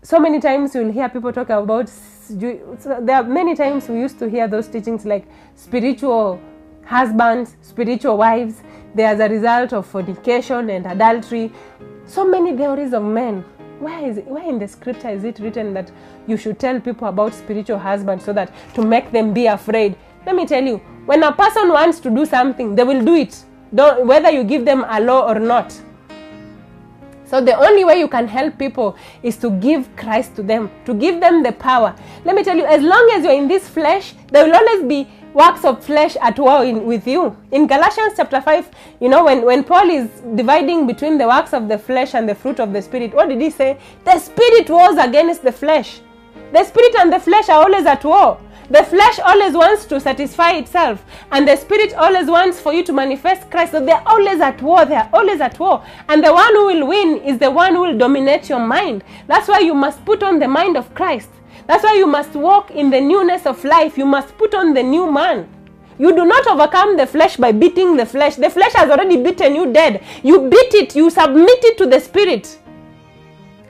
So 0.04 0.20
many 0.20 0.40
times 0.40 0.76
you'll 0.76 0.92
hear 0.92 1.10
people 1.10 1.34
talk 1.34 1.50
about 1.50 1.92
there 2.30 3.16
are 3.16 3.24
many 3.24 3.56
times 3.56 3.90
we 3.90 4.00
used 4.00 4.20
to 4.20 4.30
hear 4.30 4.48
those 4.48 4.68
teachings 4.68 5.06
like 5.06 5.26
spiritual 5.56 6.40
husbands 6.86 7.56
spiritual 7.62 8.18
wives. 8.18 8.62
They 8.96 9.06
as 9.06 9.20
a 9.20 9.28
result 9.28 9.74
of 9.74 9.88
fornication 9.88 10.70
and 10.70 10.86
adultery. 10.86 11.52
So 12.06 12.28
many 12.28 12.56
theories 12.56 12.94
of 12.94 13.04
men 13.04 13.44
where 13.84 14.10
is 14.10 14.18
it, 14.18 14.26
where 14.26 14.44
in 14.44 14.60
the 14.60 14.68
scripture 14.68 15.10
is 15.10 15.24
it 15.24 15.40
written 15.40 15.74
that 15.74 15.92
you 16.26 16.38
should 16.38 16.58
tell 16.58 16.80
people 16.80 17.08
about 17.08 17.34
spiritual 17.34 17.78
husbands 17.78 18.24
so 18.24 18.34
that 18.34 18.54
to 18.76 18.82
make 18.82 19.12
them 19.12 19.34
be 19.34 19.48
afraid? 19.48 19.96
Let 20.26 20.36
me 20.36 20.46
tell 20.46 20.64
you 20.64 20.78
when 21.06 21.22
a 21.24 21.32
person 21.32 21.70
wants 21.70 22.00
to 22.02 22.10
do 22.10 22.26
something 22.26 22.76
they 22.76 22.84
will 22.84 23.04
do 23.04 23.16
it. 23.16 23.44
Don't, 23.76 24.08
whether 24.08 24.30
you 24.30 24.44
give 24.44 24.66
them 24.66 24.86
a 24.88 25.02
law 25.02 25.28
or 25.30 25.40
not. 25.40 25.80
So 27.26 27.42
the 27.42 27.56
only 27.58 27.84
way 27.84 27.98
you 28.00 28.08
can 28.08 28.28
help 28.28 28.60
people 28.60 28.96
is 29.24 29.38
to 29.38 29.50
give 29.50 29.94
christ 29.96 30.36
to 30.36 30.44
them 30.44 30.70
to 30.86 30.94
give 30.94 31.20
them 31.20 31.42
the 31.44 31.52
power. 31.52 31.96
Let 32.24 32.36
me 32.36 32.44
tell 32.44 32.56
you 32.56 32.66
as 32.66 32.82
long 32.82 33.10
as 33.16 33.24
you're 33.24 33.34
in 33.34 33.48
this 33.48 33.68
flesh 33.68 34.14
there 34.30 34.46
will 34.46 34.56
always 34.56 34.84
be 34.88 35.10
works 35.34 35.66
of 35.66 35.84
flesh 35.84 36.16
at 36.22 36.38
war 36.38 36.64
in, 36.64 36.86
with 36.86 37.08
you. 37.08 37.36
In 37.52 37.68
Galatians 37.68 38.14
chapter 38.16 38.42
5, 38.42 38.70
you 39.00 39.10
know, 39.10 39.26
when, 39.26 39.44
when 39.46 39.64
Paul 39.64 39.90
is 39.90 40.10
dividing 40.36 40.88
between 40.88 41.18
the 41.18 41.28
works 41.28 41.54
of 41.54 41.68
the 41.68 41.78
flesh 41.78 42.14
and 42.14 42.28
the 42.28 42.36
fruit 42.36 42.60
of 42.60 42.74
the 42.74 42.82
Spirit, 42.82 43.14
what 43.14 43.30
did 43.30 43.42
he 43.42 43.50
say? 43.50 43.78
The 44.06 44.20
Spirit 44.20 44.70
wars 44.70 44.98
against 44.98 45.44
the 45.44 45.52
flesh. 45.52 46.02
The 46.52 46.64
Spirit 46.64 46.96
and 47.00 47.12
the 47.12 47.20
flesh 47.20 47.50
are 47.50 47.64
always 47.64 47.86
at 47.86 48.04
war. 48.04 48.40
The 48.70 48.84
flesh 48.84 49.20
always 49.20 49.54
wants 49.54 49.86
to 49.86 50.00
satisfy 50.00 50.54
itself, 50.54 51.04
and 51.32 51.48
the 51.48 51.56
Spirit 51.58 51.94
always 51.96 52.28
wants 52.28 52.60
for 52.60 52.74
you 52.74 52.84
to 52.86 52.94
manifest 52.94 53.52
Christ. 53.52 53.74
So 53.74 53.86
they're 53.86 54.02
always 54.08 54.40
at 54.40 54.62
war. 54.62 54.86
They're 54.86 55.10
always 55.14 55.42
at 55.42 55.60
war. 55.60 55.84
And 56.08 56.24
the 56.24 56.34
one 56.34 56.56
who 56.56 56.66
will 56.68 56.88
win 56.88 57.18
is 57.24 57.38
the 57.40 57.52
one 57.52 57.76
who 57.76 57.82
will 57.82 57.98
dominate 57.98 58.50
your 58.50 58.66
mind. 58.66 59.04
That's 59.28 59.48
why 59.48 59.60
you 59.60 59.74
must 59.74 60.04
put 60.06 60.24
on 60.24 60.40
the 60.40 60.48
mind 60.48 60.78
of 60.78 60.94
Christ. 60.96 61.30
That's 61.68 61.84
why 61.84 61.94
you 61.96 62.08
must 62.08 62.34
walk 62.34 62.72
in 62.72 62.90
the 62.90 63.00
newness 63.00 63.46
of 63.46 63.64
life. 63.64 63.98
You 63.98 64.06
must 64.06 64.38
put 64.38 64.54
on 64.54 64.74
the 64.74 64.84
new 64.84 65.12
man. 65.12 65.48
You 65.98 66.16
do 66.16 66.26
not 66.26 66.48
overcome 66.48 66.98
the 66.98 67.06
flesh 67.06 67.38
by 67.38 67.52
beating 67.52 67.96
the 67.96 68.06
flesh. 68.06 68.36
The 68.36 68.50
flesh 68.50 68.74
has 68.74 68.90
already 68.90 69.22
beaten 69.22 69.56
you 69.56 69.72
dead. 69.72 70.04
You 70.24 70.50
beat 70.50 70.74
it, 70.74 70.96
you 70.96 71.10
submit 71.10 71.64
it 71.64 71.78
to 71.78 71.86
the 71.86 72.00
spirit. 72.00 72.60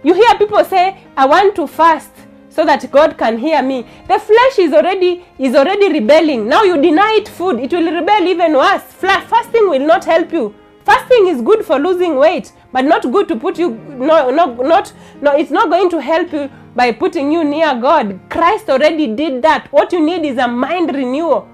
You 0.04 0.14
hear 0.14 0.38
people 0.38 0.64
say, 0.66 0.98
I 1.16 1.26
want 1.26 1.56
to 1.56 1.68
fast 1.68 2.12
so 2.50 2.66
that 2.66 2.90
God 2.92 3.18
can 3.18 3.38
hear 3.38 3.62
me. 3.62 3.86
The 4.08 4.20
flesh 4.20 4.60
is 4.60 4.74
already 4.74 5.26
is 5.40 5.56
already 5.56 5.92
rebelling. 5.92 6.48
Now 6.48 6.64
you 6.64 6.82
deny 6.82 7.18
it 7.20 7.28
food, 7.28 7.60
it 7.60 7.72
will 7.72 7.92
rebel 7.92 8.28
even 8.28 8.54
worse. 8.54 8.84
Fasting 8.84 9.70
will 9.70 9.86
not 9.86 10.06
help 10.06 10.32
you. 10.32 10.56
Fasting 10.86 11.28
is 11.28 11.42
good 11.42 11.66
for 11.66 11.80
losing 11.80 12.16
weight, 12.18 12.52
but 12.72 12.84
not 12.86 13.04
good 13.04 13.28
to 13.30 13.36
put 13.38 13.58
you 13.58 13.72
no 13.72 14.30
no 14.30 14.54
not 14.56 14.92
no 15.22 15.32
it's 15.36 15.52
not 15.52 15.70
going 15.70 15.90
to 15.90 16.02
help 16.02 16.34
you 16.34 16.50
by 16.76 16.92
putting 16.92 17.32
you 17.32 17.44
near 17.44 17.76
God. 17.80 18.20
Christ 18.30 18.70
already 18.70 19.08
did 19.08 19.42
that. 19.44 19.72
What 19.72 19.94
you 19.94 20.00
need 20.00 20.26
is 20.26 20.38
a 20.38 20.48
mind 20.48 20.94
renewal. 20.94 21.48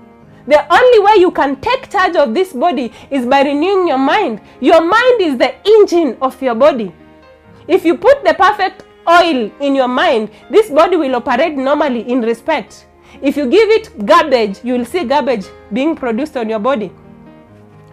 The 0.47 0.65
only 0.73 0.99
way 0.99 1.21
you 1.21 1.31
can 1.31 1.61
take 1.61 1.91
charge 1.91 2.15
of 2.15 2.33
this 2.33 2.53
body 2.53 2.91
is 3.11 3.25
by 3.25 3.43
renewing 3.43 3.87
your 3.87 3.99
mind. 3.99 4.41
Your 4.59 4.81
mind 4.81 5.21
is 5.21 5.37
the 5.37 5.53
engine 5.63 6.17
of 6.21 6.41
your 6.41 6.55
body. 6.55 6.91
If 7.67 7.85
you 7.85 7.95
put 7.97 8.23
the 8.23 8.33
perfect 8.33 8.83
oil 9.07 9.51
in 9.59 9.75
your 9.75 9.87
mind, 9.87 10.31
this 10.49 10.71
body 10.71 10.97
will 10.97 11.15
operate 11.15 11.55
normally 11.55 12.01
in 12.09 12.21
respect. 12.21 12.87
If 13.21 13.37
you 13.37 13.45
give 13.47 13.69
it 13.69 14.05
garbage, 14.05 14.59
you 14.63 14.73
will 14.73 14.85
see 14.85 15.03
garbage 15.03 15.45
being 15.71 15.95
produced 15.95 16.35
on 16.35 16.49
your 16.49 16.59
body. 16.59 16.91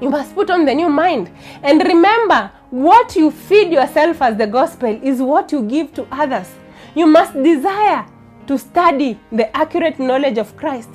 You 0.01 0.11
must 0.11 0.35
put 0.35 0.51
on 0.51 0.65
the 0.65 0.75
new 0.75 0.89
mind. 0.89 1.31
And 1.63 1.83
remember, 1.83 2.51
what 2.71 3.17
you 3.17 3.31
feed 3.31 3.73
yourself 3.73 4.21
as 4.21 4.37
the 4.37 4.47
gospel 4.47 4.99
is 5.03 5.23
what 5.23 5.53
you 5.53 5.63
give 5.63 5.95
to 5.95 6.07
others. 6.11 6.49
You 6.95 7.07
must 7.07 7.33
desire 7.43 8.07
to 8.47 8.59
study 8.59 9.19
the 9.33 9.55
accurate 9.57 9.99
knowledge 9.99 10.39
of 10.39 10.57
Christ. 10.57 10.91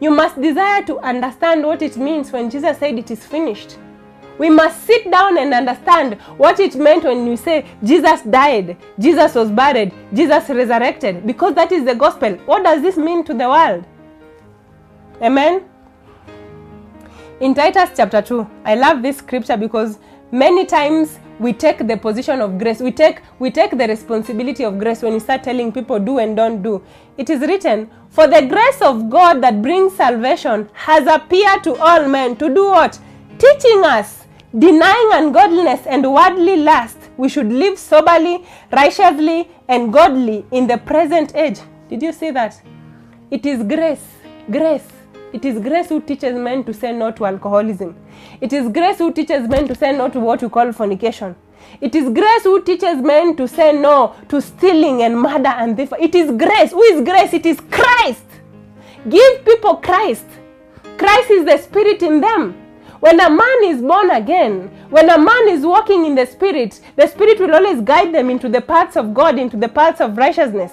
You 0.00 0.10
must 0.10 0.40
desire 0.40 0.82
to 0.84 0.98
understand 0.98 1.64
what 1.64 1.80
it 1.80 1.96
means 1.96 2.32
when 2.32 2.50
Jesus 2.50 2.78
said 2.78 2.98
it 2.98 3.10
is 3.10 3.24
finished. 3.24 3.78
We 4.38 4.50
must 4.50 4.84
sit 4.84 5.10
down 5.10 5.38
and 5.38 5.54
understand 5.54 6.20
what 6.36 6.58
it 6.58 6.74
meant 6.74 7.04
when 7.04 7.26
you 7.26 7.36
say 7.36 7.66
Jesus 7.84 8.22
died, 8.22 8.76
Jesus 8.98 9.34
was 9.34 9.50
buried, 9.50 9.92
Jesus 10.12 10.48
resurrected, 10.48 11.26
because 11.26 11.54
that 11.54 11.70
is 11.70 11.84
the 11.84 11.94
gospel. 11.94 12.34
What 12.46 12.64
does 12.64 12.82
this 12.82 12.96
mean 12.96 13.24
to 13.24 13.34
the 13.34 13.48
world? 13.48 13.84
Amen. 15.20 15.62
In 17.42 17.54
Titus 17.54 17.90
chapter 17.96 18.22
2, 18.22 18.48
I 18.64 18.76
love 18.76 19.02
this 19.02 19.16
scripture 19.16 19.56
because 19.56 19.98
many 20.30 20.64
times 20.64 21.18
we 21.40 21.52
take 21.52 21.88
the 21.88 21.96
position 21.96 22.40
of 22.40 22.56
grace. 22.56 22.78
We 22.78 22.92
take 22.92 23.18
we 23.40 23.50
take 23.50 23.76
the 23.76 23.88
responsibility 23.88 24.62
of 24.62 24.78
grace 24.78 25.02
when 25.02 25.14
you 25.14 25.18
start 25.18 25.42
telling 25.42 25.72
people 25.72 25.98
do 25.98 26.20
and 26.20 26.36
don't 26.36 26.62
do. 26.62 26.80
It 27.18 27.30
is 27.30 27.40
written 27.40 27.90
for 28.10 28.28
the 28.28 28.42
grace 28.46 28.80
of 28.80 29.10
god 29.10 29.42
that 29.42 29.60
brings 29.60 29.96
salvation 29.96 30.70
has 30.72 31.08
appeared 31.08 31.64
to 31.64 31.74
all 31.80 32.06
men 32.06 32.36
to 32.36 32.48
do 32.48 32.66
what? 32.66 32.96
Teaching 33.40 33.82
us 33.86 34.22
denying 34.56 35.10
ungodliness 35.12 35.84
and 35.88 36.14
worldly 36.14 36.58
lust. 36.58 36.98
We 37.16 37.28
should 37.28 37.52
live 37.52 37.76
soberly 37.76 38.46
righteously 38.70 39.50
and 39.66 39.92
godly 39.92 40.46
in 40.52 40.68
the 40.68 40.78
present 40.78 41.34
age. 41.34 41.58
Did 41.88 42.04
you 42.04 42.12
see 42.12 42.30
that? 42.30 42.62
It 43.32 43.44
is 43.46 43.64
grace 43.64 44.06
grace 44.48 45.01
it 45.32 45.44
is 45.44 45.58
grace 45.60 45.88
who 45.88 46.00
teaches 46.00 46.34
men 46.34 46.62
to 46.64 46.74
say 46.74 46.92
no 46.92 47.10
to 47.12 47.24
alcoholism. 47.24 47.96
It 48.40 48.52
is 48.52 48.68
grace 48.70 48.98
who 48.98 49.12
teaches 49.12 49.48
men 49.48 49.66
to 49.68 49.74
say 49.74 49.96
no 49.96 50.08
to 50.10 50.20
what 50.20 50.42
we 50.42 50.48
call 50.48 50.72
fornication. 50.72 51.34
It 51.80 51.94
is 51.94 52.10
grace 52.10 52.42
who 52.42 52.62
teaches 52.62 52.98
men 52.98 53.36
to 53.36 53.48
say 53.48 53.72
no 53.72 54.14
to 54.28 54.42
stealing 54.42 55.02
and 55.02 55.20
murder 55.20 55.48
and 55.48 55.76
this. 55.76 55.92
It 55.98 56.14
is 56.14 56.30
grace. 56.32 56.72
Who 56.72 56.82
is 56.82 57.02
grace? 57.02 57.32
It 57.32 57.46
is 57.46 57.60
Christ. 57.70 58.24
Give 59.08 59.44
people 59.44 59.76
Christ. 59.76 60.26
Christ 60.98 61.30
is 61.30 61.44
the 61.44 61.58
spirit 61.58 62.02
in 62.02 62.20
them. 62.20 62.54
When 63.00 63.18
a 63.18 63.30
man 63.30 63.64
is 63.64 63.80
born 63.80 64.10
again, 64.10 64.68
when 64.90 65.10
a 65.10 65.18
man 65.18 65.48
is 65.48 65.64
walking 65.64 66.04
in 66.04 66.14
the 66.14 66.26
spirit, 66.26 66.80
the 66.94 67.06
spirit 67.06 67.40
will 67.40 67.54
always 67.54 67.80
guide 67.80 68.14
them 68.14 68.30
into 68.30 68.48
the 68.48 68.60
paths 68.60 68.96
of 68.96 69.12
God, 69.14 69.38
into 69.38 69.56
the 69.56 69.68
paths 69.68 70.00
of 70.00 70.16
righteousness. 70.16 70.72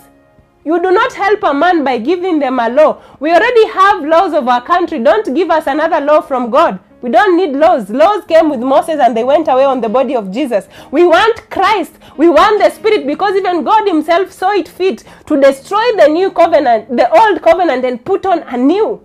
You 0.65 0.81
do 0.81 0.91
not 0.91 1.13
help 1.13 1.43
a 1.43 1.53
man 1.53 1.83
by 1.83 1.97
giving 1.99 2.39
them 2.39 2.59
a 2.59 2.69
law. 2.69 3.01
We 3.19 3.31
already 3.31 3.67
have 3.69 4.03
laws 4.05 4.33
of 4.33 4.47
our 4.47 4.61
country. 4.61 4.99
Don't 4.99 5.33
give 5.33 5.49
us 5.49 5.67
another 5.67 6.01
law 6.01 6.21
from 6.21 6.49
God. 6.49 6.79
We 7.01 7.09
don't 7.09 7.37
need 7.37 7.57
laws. 7.57 7.89
Laws 7.89 8.25
came 8.25 8.49
with 8.49 8.59
Moses 8.59 8.99
and 8.99 9.15
they 9.15 9.23
went 9.23 9.47
away 9.47 9.63
on 9.63 9.79
the 9.79 9.87
body 9.87 10.15
of 10.15 10.31
Jesus. 10.31 10.67
We 10.91 11.05
want 11.05 11.49
Christ. 11.49 11.93
We 12.17 12.27
want 12.27 12.61
the 12.61 12.69
Spirit 12.71 13.07
because 13.07 13.35
even 13.35 13.63
God 13.63 13.87
Himself 13.87 14.33
saw 14.33 14.51
it 14.51 14.67
fit 14.67 15.05
to 15.27 15.39
destroy 15.39 15.95
the 15.95 16.07
new 16.09 16.29
covenant, 16.29 16.95
the 16.95 17.09
old 17.09 17.41
covenant, 17.41 17.85
and 17.85 18.03
put 18.03 18.25
on 18.25 18.43
a 18.43 18.57
new, 18.57 18.97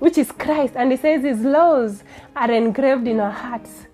which 0.00 0.18
is 0.18 0.30
Christ. 0.32 0.74
And 0.76 0.90
He 0.90 0.98
says 0.98 1.22
His 1.22 1.40
laws 1.40 2.04
are 2.36 2.50
engraved 2.50 3.08
in 3.08 3.20
our 3.20 3.30
hearts, 3.30 3.86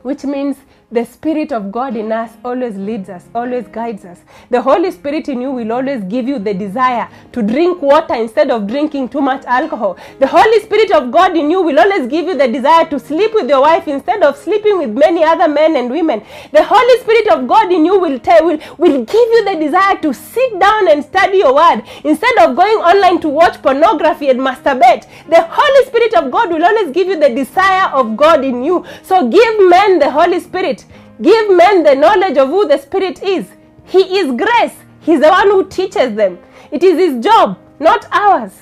which 0.00 0.24
means 0.24 0.56
the 0.92 1.04
Spirit 1.04 1.52
of 1.52 1.70
God 1.70 1.96
in 1.96 2.10
us 2.10 2.32
always 2.44 2.76
leads 2.76 3.08
us, 3.08 3.24
always 3.32 3.64
guides 3.68 4.04
us. 4.04 4.18
The 4.50 4.60
Holy 4.60 4.90
Spirit 4.90 5.28
in 5.28 5.40
you 5.40 5.52
will 5.52 5.70
always 5.70 6.02
give 6.04 6.26
you 6.26 6.40
the 6.40 6.52
desire 6.52 7.08
to 7.30 7.42
drink 7.42 7.80
water 7.80 8.14
instead 8.14 8.50
of 8.50 8.66
drinking 8.66 9.10
too 9.10 9.20
much 9.20 9.44
alcohol. 9.44 9.96
The 10.18 10.26
Holy 10.26 10.58
Spirit 10.60 10.90
of 10.90 11.12
God 11.12 11.36
in 11.36 11.48
you 11.48 11.62
will 11.62 11.78
always 11.78 12.08
give 12.08 12.26
you 12.26 12.36
the 12.36 12.48
desire 12.48 12.86
to 12.86 12.98
sleep 12.98 13.32
with 13.34 13.48
your 13.48 13.60
wife 13.60 13.86
instead 13.86 14.24
of 14.24 14.36
sleeping 14.36 14.78
with 14.78 14.90
many 14.90 15.22
other 15.22 15.46
men 15.46 15.76
and 15.76 15.90
women. 15.92 16.24
The 16.50 16.64
Holy 16.64 16.98
Spirit 17.02 17.28
of 17.28 17.46
God 17.46 17.70
in 17.70 17.84
you 17.84 18.00
will, 18.00 18.18
tell, 18.18 18.44
will, 18.44 18.58
will 18.76 19.04
give 19.04 19.28
you 19.34 19.44
the 19.44 19.60
desire 19.60 19.96
to 19.98 20.12
sit 20.12 20.58
down 20.58 20.90
and 20.90 21.04
study 21.04 21.38
your 21.38 21.54
word 21.54 21.84
instead 22.02 22.36
of 22.38 22.56
going 22.56 22.78
online 22.78 23.20
to 23.20 23.28
watch 23.28 23.62
pornography 23.62 24.28
and 24.28 24.40
masturbate. 24.40 25.06
The 25.28 25.46
Holy 25.48 25.86
Spirit 25.86 26.14
of 26.14 26.32
God 26.32 26.50
will 26.50 26.64
always 26.64 26.90
give 26.92 27.06
you 27.06 27.20
the 27.20 27.30
desire 27.30 27.90
of 27.90 28.16
God 28.16 28.44
in 28.44 28.64
you. 28.64 28.84
So 29.04 29.28
give 29.28 29.68
men 29.68 30.00
the 30.00 30.10
Holy 30.10 30.40
Spirit. 30.40 30.79
Give 31.20 31.54
men 31.54 31.82
the 31.82 31.94
knowledge 31.94 32.38
of 32.38 32.48
who 32.48 32.66
the 32.66 32.78
Spirit 32.78 33.22
is. 33.22 33.50
He 33.84 34.18
is 34.18 34.32
grace. 34.32 34.76
He's 35.00 35.20
the 35.20 35.28
one 35.28 35.48
who 35.48 35.68
teaches 35.68 36.14
them. 36.14 36.38
It 36.70 36.82
is 36.82 36.96
His 36.98 37.22
job, 37.24 37.58
not 37.78 38.06
ours. 38.10 38.52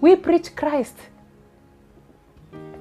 We 0.00 0.16
preach 0.16 0.54
Christ. 0.54 0.96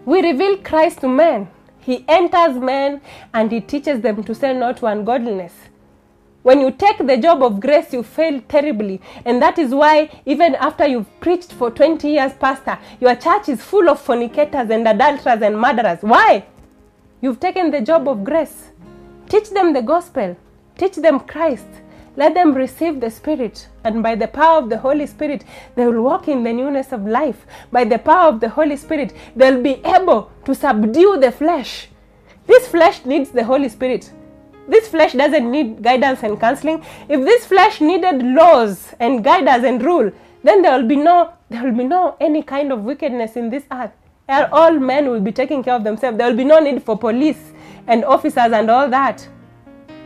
We 0.06 0.22
reveal 0.22 0.58
Christ 0.58 1.02
to 1.02 1.08
men. 1.08 1.50
He 1.80 2.04
enters 2.08 2.58
men 2.58 3.02
and 3.34 3.52
He 3.52 3.62
teaches 3.62 4.02
them 4.02 4.24
to 4.24 4.36
say 4.36 4.54
no 4.54 4.74
to 4.74 4.88
ungodliness. 4.88 5.54
When 6.43 6.62
you 6.62 6.72
take 6.72 7.06
the 7.06 7.17
job 7.17 7.43
of 7.43 7.60
grace, 7.60 7.91
you 7.93 8.04
fail 8.04 8.41
terribly. 8.48 9.02
And 9.26 9.41
that 9.41 9.58
is 9.58 9.74
why, 9.74 10.10
even 10.26 10.56
after 10.56 10.88
you've 10.88 11.20
preached 11.20 11.52
for 11.52 11.72
20 11.72 12.10
years, 12.10 12.34
Pastor, 12.34 12.78
your 13.00 13.15
church 13.15 13.50
is 13.50 13.62
full 13.62 13.89
of 13.89 14.00
fornicators 14.00 14.70
and 14.70 14.88
adulterers 14.88 15.41
and 15.41 15.60
murderers. 15.60 16.00
Why? 16.02 16.46
You've 17.20 17.39
taken 17.39 17.72
the 17.72 17.82
job 17.82 18.08
of 18.08 18.24
grace. 18.24 18.70
Teach 19.30 19.50
them 19.50 19.74
the 19.74 19.82
gospel, 19.82 20.38
teach 20.78 20.96
them 20.96 21.20
Christ. 21.20 21.68
Let 22.16 22.34
them 22.34 22.56
receive 22.56 23.00
the 23.00 23.12
Spirit, 23.12 23.68
and 23.84 24.02
by 24.02 24.16
the 24.16 24.28
power 24.28 24.58
of 24.58 24.70
the 24.70 24.80
Holy 24.80 25.06
Spirit, 25.06 25.44
they 25.76 25.86
will 25.86 26.02
walk 26.02 26.28
in 26.28 26.44
the 26.44 26.52
newness 26.52 26.92
of 26.92 27.06
life. 27.06 27.46
By 27.72 27.84
the 27.84 28.00
power 28.00 28.30
of 28.30 28.40
the 28.40 28.50
Holy 28.50 28.76
Spirit, 28.76 29.13
they'll 29.36 29.62
be 29.62 29.82
able 29.86 30.32
to 30.46 30.56
subdue 30.56 31.20
the 31.20 31.32
flesh. 31.32 31.90
This 32.48 32.68
flesh 32.68 33.06
needs 33.06 33.30
the 33.30 33.44
Holy 33.44 33.70
Spirit. 33.70 34.12
This 34.68 34.88
flesh 34.88 35.13
doesn't 35.13 35.52
need 35.52 35.84
guidance 35.84 36.24
and 36.24 36.40
counseling. 36.40 36.84
If 37.08 37.24
this 37.24 37.46
flesh 37.46 37.82
needed 37.82 38.24
laws 38.24 38.96
and 39.00 39.24
guidance 39.24 39.63
and 39.63 39.84
rule, 39.84 40.12
then 40.44 40.63
there 40.63 40.76
will 40.76 40.88
be 40.88 40.96
no 40.96 41.34
there 41.50 41.63
will 41.63 41.78
be 41.78 41.84
no 41.84 42.18
any 42.20 42.42
kind 42.42 42.72
of 42.72 42.84
wickedness 42.84 43.36
in 43.36 43.50
this 43.50 43.63
earth. 43.72 43.92
All 44.30 44.78
men 44.78 45.10
will 45.10 45.22
be 45.22 45.32
taking 45.32 45.63
care 45.63 45.76
of 45.76 45.84
themselves. 45.84 46.18
There 46.18 46.28
will 46.28 46.36
be 46.36 46.44
no 46.44 46.60
need 46.60 46.84
for 46.84 46.98
police 46.98 47.54
and 47.88 48.04
officers 48.04 48.52
and 48.52 48.70
all 48.70 48.90
that. 48.90 49.28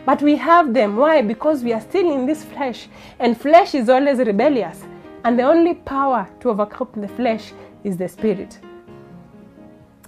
But 0.06 0.22
we 0.22 0.36
have 0.36 0.74
them. 0.74 0.96
Why? 0.98 1.22
Because 1.22 1.64
we 1.64 1.74
are 1.74 1.82
still 1.82 2.12
in 2.12 2.26
this 2.26 2.44
flesh, 2.44 2.88
and 3.20 3.40
flesh 3.40 3.76
is 3.76 3.90
always 3.90 4.20
rebellious. 4.20 4.84
And 5.24 5.38
the 5.38 5.44
only 5.44 5.76
power 5.76 6.28
to 6.40 6.50
overcome 6.50 6.90
the 6.96 7.08
flesh 7.08 7.54
is 7.84 7.98
the 7.98 8.08
Spirit. 8.08 8.60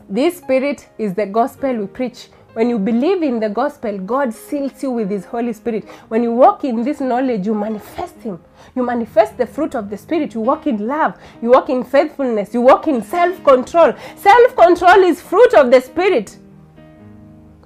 This 0.10 0.38
Spirit 0.38 0.90
is 0.98 1.14
the 1.14 1.26
gospel 1.26 1.76
we 1.76 1.88
preach. 1.88 2.30
When 2.54 2.70
you 2.70 2.78
believe 2.78 3.24
in 3.24 3.40
the 3.40 3.50
gospel, 3.50 3.98
God 3.98 4.32
seals 4.32 4.84
you 4.84 4.92
with 4.92 5.10
His 5.10 5.26
Holy 5.26 5.54
Spirit. 5.54 5.90
When 6.08 6.22
you 6.22 6.32
walk 6.32 6.64
in 6.64 6.84
this 6.84 7.00
knowledge, 7.00 7.48
you 7.48 7.56
manifest 7.56 8.16
Him. 8.22 8.40
You 8.76 8.86
manifest 8.86 9.38
the 9.38 9.48
fruit 9.48 9.74
of 9.74 9.90
the 9.90 9.98
Spirit. 9.98 10.36
You 10.36 10.42
walk 10.42 10.68
in 10.68 10.88
love. 10.88 11.18
You 11.42 11.50
walk 11.50 11.70
in 11.70 11.84
faithfulness. 11.84 12.54
You 12.54 12.62
walk 12.62 12.88
in 12.88 13.02
self 13.02 13.44
control. 13.44 13.94
Self 14.16 14.56
control 14.56 15.04
is 15.04 15.20
fruit 15.20 15.54
of 15.56 15.72
the 15.72 15.82
Spirit. 15.82 16.38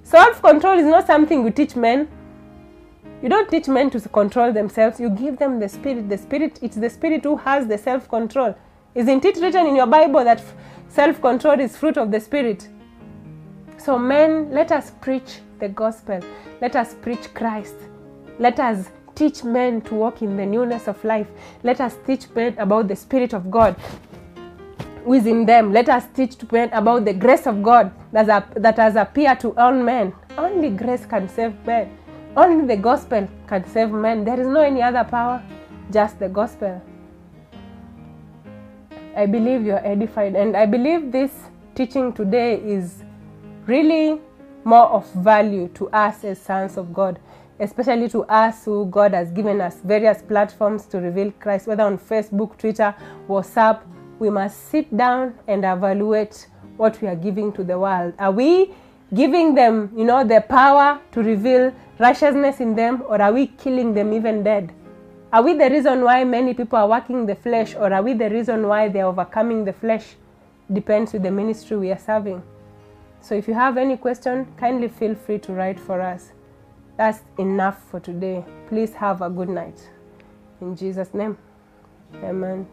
Self 0.04 0.42
control 0.42 0.80
is 0.80 0.86
not 0.86 1.06
something 1.06 1.44
you 1.44 1.52
teach 1.52 1.76
men. 1.76 2.08
You 3.22 3.28
don't 3.28 3.50
teach 3.50 3.68
men 3.68 3.90
to 3.90 4.00
control 4.00 4.54
themselves. 4.54 5.02
You 5.02 5.10
give 5.10 5.38
them 5.38 5.60
the 5.60 5.68
Spirit. 5.68 6.08
The 6.08 6.18
Spirit, 6.18 6.60
it's 6.62 6.78
the 6.78 6.90
Spirit 6.90 7.26
who 7.26 7.36
has 7.36 7.68
the 7.68 7.78
self 7.78 8.08
control. 8.08 8.56
Isn't 8.96 9.26
it 9.26 9.36
written 9.42 9.68
in 9.68 9.76
your 9.76 9.88
Bible 9.88 10.24
that 10.24 10.42
self 10.88 11.20
control 11.20 11.60
is 11.60 11.76
fruit 11.76 11.98
of 11.98 12.10
the 12.10 12.22
Spirit? 12.22 12.70
So, 13.88 13.98
men, 13.98 14.52
let 14.52 14.74
us 14.74 14.92
preach 15.00 15.40
the 15.60 15.70
gospel. 15.70 16.20
Let 16.60 16.76
us 16.76 16.94
preach 16.96 17.34
Christ. 17.34 17.76
Let 18.38 18.60
us 18.60 18.90
teach 19.16 19.46
men 19.46 19.80
to 19.84 19.96
walk 19.96 20.22
in 20.22 20.36
the 20.36 20.46
newness 20.46 20.90
of 20.90 21.02
life. 21.06 21.28
Let 21.64 21.80
us 21.80 21.96
teach 22.06 22.30
men 22.36 22.54
about 22.58 22.90
the 22.90 22.98
Spirit 22.98 23.32
of 23.32 23.50
God 23.50 23.78
within 25.06 25.46
them. 25.46 25.72
Let 25.72 25.88
us 25.88 26.06
teach 26.14 26.36
men 26.52 26.70
about 26.74 27.06
the 27.06 27.14
grace 27.14 27.48
of 27.48 27.64
God 27.64 27.94
that 28.12 28.76
has 28.76 28.98
appeared 28.98 29.40
to 29.40 29.56
all 29.56 29.72
men. 29.72 30.12
Only 30.38 30.70
grace 30.70 31.06
can 31.06 31.30
save 31.30 31.56
men. 31.66 31.98
Only 32.36 32.68
the 32.68 32.82
gospel 32.82 33.26
can 33.48 33.66
save 33.70 33.92
men. 33.92 34.26
There 34.26 34.38
is 34.38 34.48
no 34.48 34.64
any 34.64 34.82
other 34.82 35.06
power, 35.06 35.42
just 35.94 36.20
the 36.20 36.28
gospel. 36.28 36.82
I 39.16 39.28
believe 39.28 39.64
you're 39.66 39.88
edified, 39.88 40.36
and 40.36 40.58
I 40.58 40.66
believe 40.66 41.14
this 41.14 41.32
teaching 41.74 42.12
today 42.12 42.56
is 42.56 43.06
really 43.68 44.20
more 44.64 44.88
of 44.88 45.12
value 45.14 45.68
to 45.76 45.90
us 45.90 46.24
as 46.24 46.40
sons 46.40 46.78
of 46.78 46.94
God, 46.94 47.20
especially 47.60 48.10
to 48.10 48.24
us 48.24 48.66
who 48.66 48.86
God 48.88 49.14
has 49.14 49.32
given 49.32 49.62
us 49.62 49.78
various 49.82 50.22
platforms 50.22 50.86
to 50.88 51.00
reveal 51.00 51.32
Christ, 51.40 51.68
whether 51.68 51.84
on 51.84 51.98
Facebook, 51.98 52.58
Twitter, 52.58 52.96
WhatsApp. 53.28 53.82
We 54.20 54.30
must 54.30 54.70
sit 54.70 54.96
down 54.96 55.36
and 55.48 55.64
evaluate 55.64 56.48
what 56.78 57.00
we 57.02 57.08
are 57.08 57.16
giving 57.16 57.52
to 57.54 57.64
the 57.64 57.78
world. 57.78 58.14
Are 58.18 58.32
we 58.32 58.74
giving 59.14 59.54
them, 59.54 59.92
you 59.96 60.06
know, 60.06 60.24
the 60.24 60.42
power 60.42 61.00
to 61.12 61.22
reveal 61.22 61.74
righteousness 62.00 62.60
in 62.60 62.76
them, 62.76 63.04
or 63.08 63.22
are 63.22 63.32
we 63.32 63.48
killing 63.48 63.94
them 63.94 64.14
even 64.14 64.44
dead? 64.44 64.74
Are 65.32 65.44
we 65.44 65.54
the 65.54 65.70
reason 65.70 66.04
why 66.04 66.24
many 66.24 66.54
people 66.54 66.80
are 66.80 66.88
working 66.88 67.26
the 67.26 67.36
flesh, 67.36 67.76
or 67.76 67.94
are 67.94 68.02
we 68.02 68.14
the 68.14 68.30
reason 68.30 68.68
why 68.68 68.88
they 68.90 69.02
are 69.02 69.10
overcoming 69.10 69.66
the 69.66 69.74
flesh? 69.74 70.16
Depends 70.72 71.14
with 71.14 71.24
the 71.24 71.32
ministry 71.32 71.78
we 71.78 71.92
are 71.92 72.00
serving. 72.00 72.42
So 73.28 73.36
if 73.36 73.46
you 73.46 73.54
have 73.56 73.76
any 73.76 73.98
question, 73.98 74.48
kindly 74.56 74.88
feel 74.88 75.14
free 75.14 75.38
to 75.40 75.52
write 75.52 75.78
for 75.78 76.00
us. 76.00 76.32
That's 76.96 77.20
enough 77.38 77.84
for 77.92 78.00
today. 78.00 78.46
Please 78.70 78.94
have 78.94 79.22
a 79.22 79.30
good 79.30 79.50
night. 79.50 79.90
In 80.62 80.78
Jesus' 80.78 81.14
name, 81.14 81.38
amen. 82.24 82.66